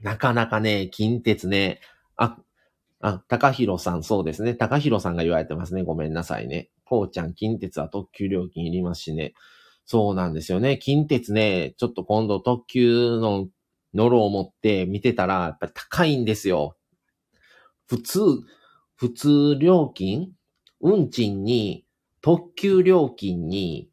[0.00, 1.80] なかなかね、近鉄ね、
[2.16, 2.38] あ、
[3.00, 4.54] あ、高弘さん、そうですね。
[4.54, 5.82] 高弘さんが言われてますね。
[5.82, 6.70] ごめんなさいね。
[6.84, 9.34] こうちゃん、近鉄は特急料金いりますしね。
[9.84, 10.78] そうなんですよね。
[10.78, 13.48] 近鉄ね、ちょっと今度特急の
[13.96, 16.76] 乗ろう思って見てたら、やっぱり高いんですよ。
[17.86, 18.20] 普通、
[18.94, 20.32] 普通料金
[20.80, 21.84] 運賃に、
[22.20, 23.88] 特急料金に、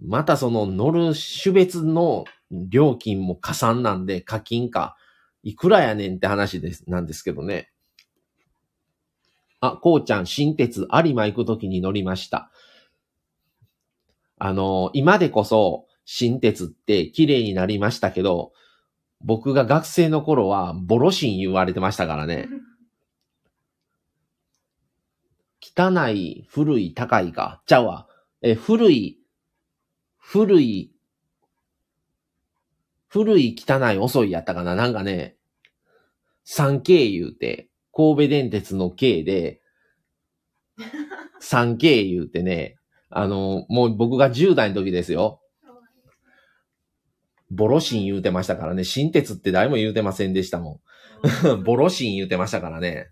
[0.00, 4.96] またその乗る種別の料金も加算なんで、課金か。
[5.42, 7.70] いくらやねんって話です、なんですけどね。
[9.60, 12.50] あ、こうちゃん、新鉄有馬行くときに乗りました。
[14.38, 18.52] あの、今でこそ、新鉄って綺麗になりましたけど、
[19.20, 22.48] 僕が学生の頃は、ボロシン言われてましたからね。
[25.60, 27.62] 汚い、古い、高いか。
[27.66, 28.06] ちゃうわ。
[28.42, 29.18] え、古い、
[30.18, 30.92] 古い、
[33.08, 34.74] 古い、汚い、遅いやったかな。
[34.74, 35.36] なんかね、
[36.46, 39.60] 3K 言うて、神戸電鉄の K で、
[41.42, 42.76] 3K 言うてね、
[43.10, 45.40] あの、もう僕が10代の時ですよ。
[47.50, 48.84] ボロシン言うてましたからね。
[48.84, 50.80] 新鉄って誰も言うてませんでしたも
[51.54, 51.62] ん。
[51.64, 53.08] ボロシン言うてましたからね。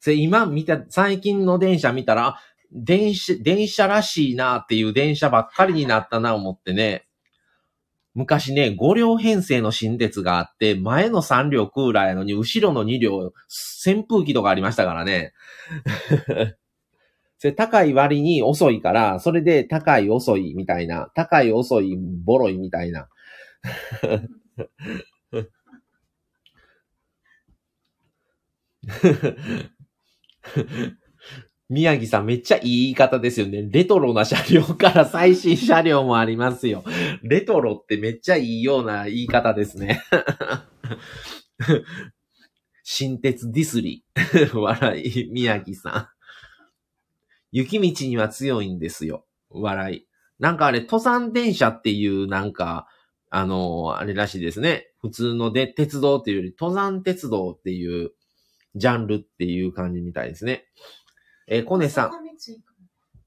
[0.00, 2.40] それ今見た、最近の電車見たら、あ
[2.72, 7.06] 電車、電車らしいなっていう電車ばっかりになったな思ってね。
[8.14, 13.32] 昔ね、5両編成の新鉄があって、前の3両クーラーやのに、後ろの2両
[13.86, 15.32] 扇風機とかありましたからね。
[17.38, 23.08] それ高い割に遅いから、それで高い遅いみたいな、高い遅いボロいみたいな。
[31.68, 33.62] 宮城さんめっちゃいい言い方ですよね。
[33.70, 36.82] レトロな車両から最新車両もありますよ。
[37.22, 40.02] レトロってめっちゃいいような言い方ですね。
[42.82, 44.04] 新鉄ディスリ。
[44.52, 46.08] 笑い、宮城さん。
[47.52, 49.24] 雪道には強いんですよ。
[49.50, 50.06] 笑い。
[50.40, 52.88] なんかあれ、登山電車っていうなんか、
[53.30, 54.88] あのあれらしいですね。
[55.00, 58.10] 普通ので、鉄道っていうより、登山鉄道っていう
[58.74, 60.66] ジャンルっていう感じみたいですね。
[61.46, 62.10] えーコネさん、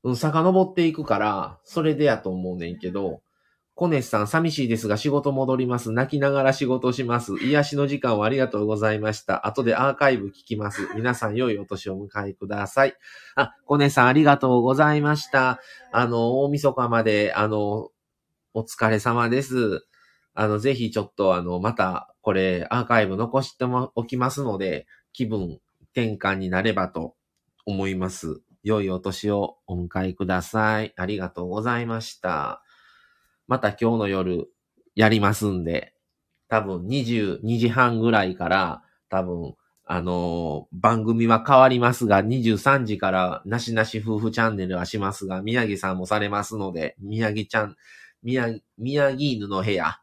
[0.04, 3.22] うん、遡っていくから、それでやと思うねんけど、
[3.76, 5.91] コネスさん、寂しいですが仕事戻ります。
[5.91, 7.38] 泣きながら仕事します。
[7.43, 9.47] 癒しの時間をありがとうございました。
[9.47, 10.89] 後でアーカイブ聞きます。
[10.95, 12.93] 皆さん良いお年をお迎えください。
[13.36, 15.60] あ、コネさんありがとうございました。
[15.91, 17.89] あの、大晦日まで、あの、
[18.54, 19.88] お疲れ様です。
[20.34, 25.60] あの、ぜひちょっとあの、また、これ、アーカイブ残してもおきますので、気分
[25.94, 27.16] 転換になればと
[27.66, 28.42] 思います。
[28.64, 30.94] 良いお年をお迎えください。
[30.98, 32.64] ありがとうございました。
[33.48, 34.48] また今日の夜
[34.96, 35.94] やりますんで、
[36.48, 39.56] 多分22時半ぐらいから、多分、
[39.86, 47.76] あのー番組は変わりますが、23時からなしなし夫婦チャンネルはしますが、宮城さんもされますので、宮城ちゃん、
[48.24, 49.98] 宮、宮城犬の部屋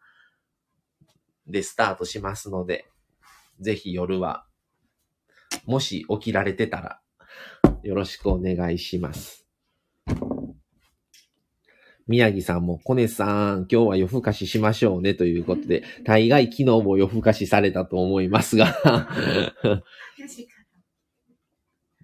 [1.51, 2.87] でスタートしますので、
[3.61, 4.47] ぜひ夜は、
[5.67, 7.01] もし起きられてたら、
[7.83, 9.47] よろしくお願いします。
[12.07, 18.67] 宮城さんも、コネさん、今日は夜更かししましょうねということで、大概昨日も夜更かしされたと思いますが、
[20.19, 20.61] 4時か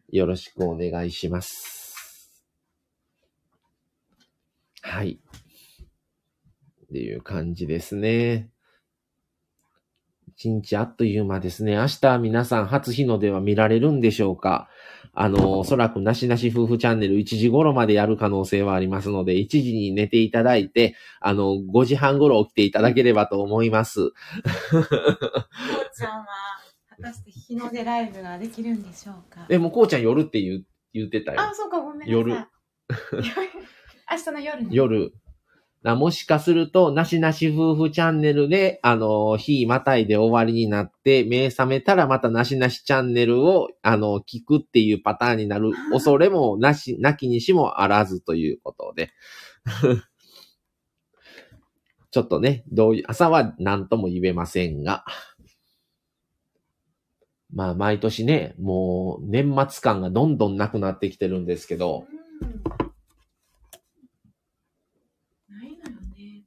[0.09, 2.45] よろしくお願いします。
[4.81, 5.19] はい。
[6.85, 8.51] っていう感じですね。
[10.39, 11.77] 一日あっという間ですね。
[11.77, 14.69] 明日皆さん初日の出は見られるんでしょうか？
[15.15, 24.11] あの、おそらくなしなし夫婦チャンネル1時頃までやる可能性はありますので、1時に寝ていただいて、あの、5時半頃起きていただければと思います。
[24.11, 24.13] こ
[24.77, 24.87] う
[25.97, 26.27] ちゃんは、
[26.91, 29.47] 果たして日の出ライブができるんでしょうか？
[29.49, 31.41] でも、こうちゃん夜って言う言ってたよ。
[31.41, 32.13] あ、そうか、ごめんなさい。
[32.13, 34.77] 夜明日の夜に。
[34.77, 35.13] 夜。
[35.83, 49.13] なもしかすると、なしなし夫婦チャンネルで、あの、日またいで終わりになって、目覚めたらまたなしなしチャンネルを、あの、聞くっていうパターンになる恐れもなし、なきにしもあらずということで。
[52.11, 55.05] ちょっとね、どういう、朝は何とも言えませんが。
[57.53, 62.07] まあ、毎年ね、もう、年末感がどんどんなくなってきてるんですけど、
[62.43, 62.49] うん。
[65.49, 66.45] ないのよね。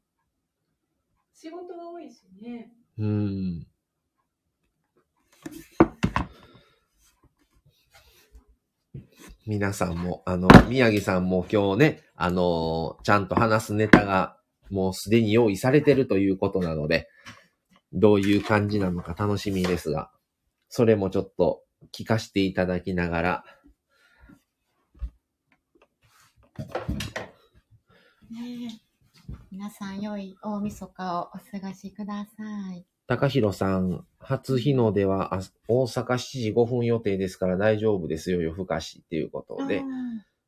[1.33, 2.71] 仕事が多いしね。
[2.97, 3.67] うーん。
[9.45, 14.37] 皆さんも、あの、宮城さんも今日ね、あの、ちゃんと話すネタが
[14.69, 17.07] もうすでに用意されてるということなので、
[17.93, 20.11] どういう感じなのか楽しみですが、
[20.67, 23.43] それもちょっと聞かせていただきながら、
[28.29, 28.88] ねえ
[29.51, 32.85] 皆さん良い大晦日をお過ごしください。
[33.07, 39.83] 高弘さん、初日の出はあ大阪7時5分予定ですから大丈夫ですよ、夜更かしっていうことで。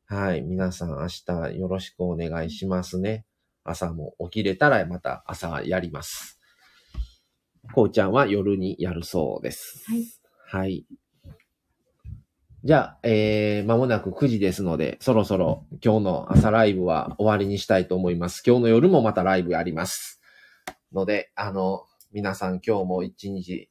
[0.06, 0.42] はい。
[0.42, 3.24] 皆さん明日よろしくお願いしますね。
[3.64, 6.38] 朝も起きれたらまた朝やります。
[7.74, 9.84] こうちゃんは夜にやるそうです。
[9.86, 10.06] はい。
[10.46, 10.86] はい。
[12.64, 18.40] じゃあ、えー、間もなく9時ですので、そろそろ今日の朝ライブは終わりにしたいと思います。
[18.46, 20.20] 今日の夜もまたライブやります。
[20.92, 23.68] ので、あの、皆さん今日も一日、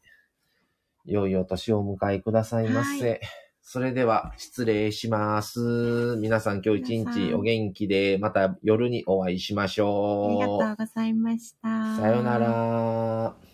[1.05, 3.11] 良いお年をお迎えくださいませ。
[3.11, 3.19] は
[3.61, 6.17] それでは、失礼します。
[6.17, 10.59] 皆さん今日一日お元気で、また夜にお会いしましありがょう。
[10.59, 11.95] とうございました。
[11.95, 12.37] さよな。
[12.37, 13.50] ら。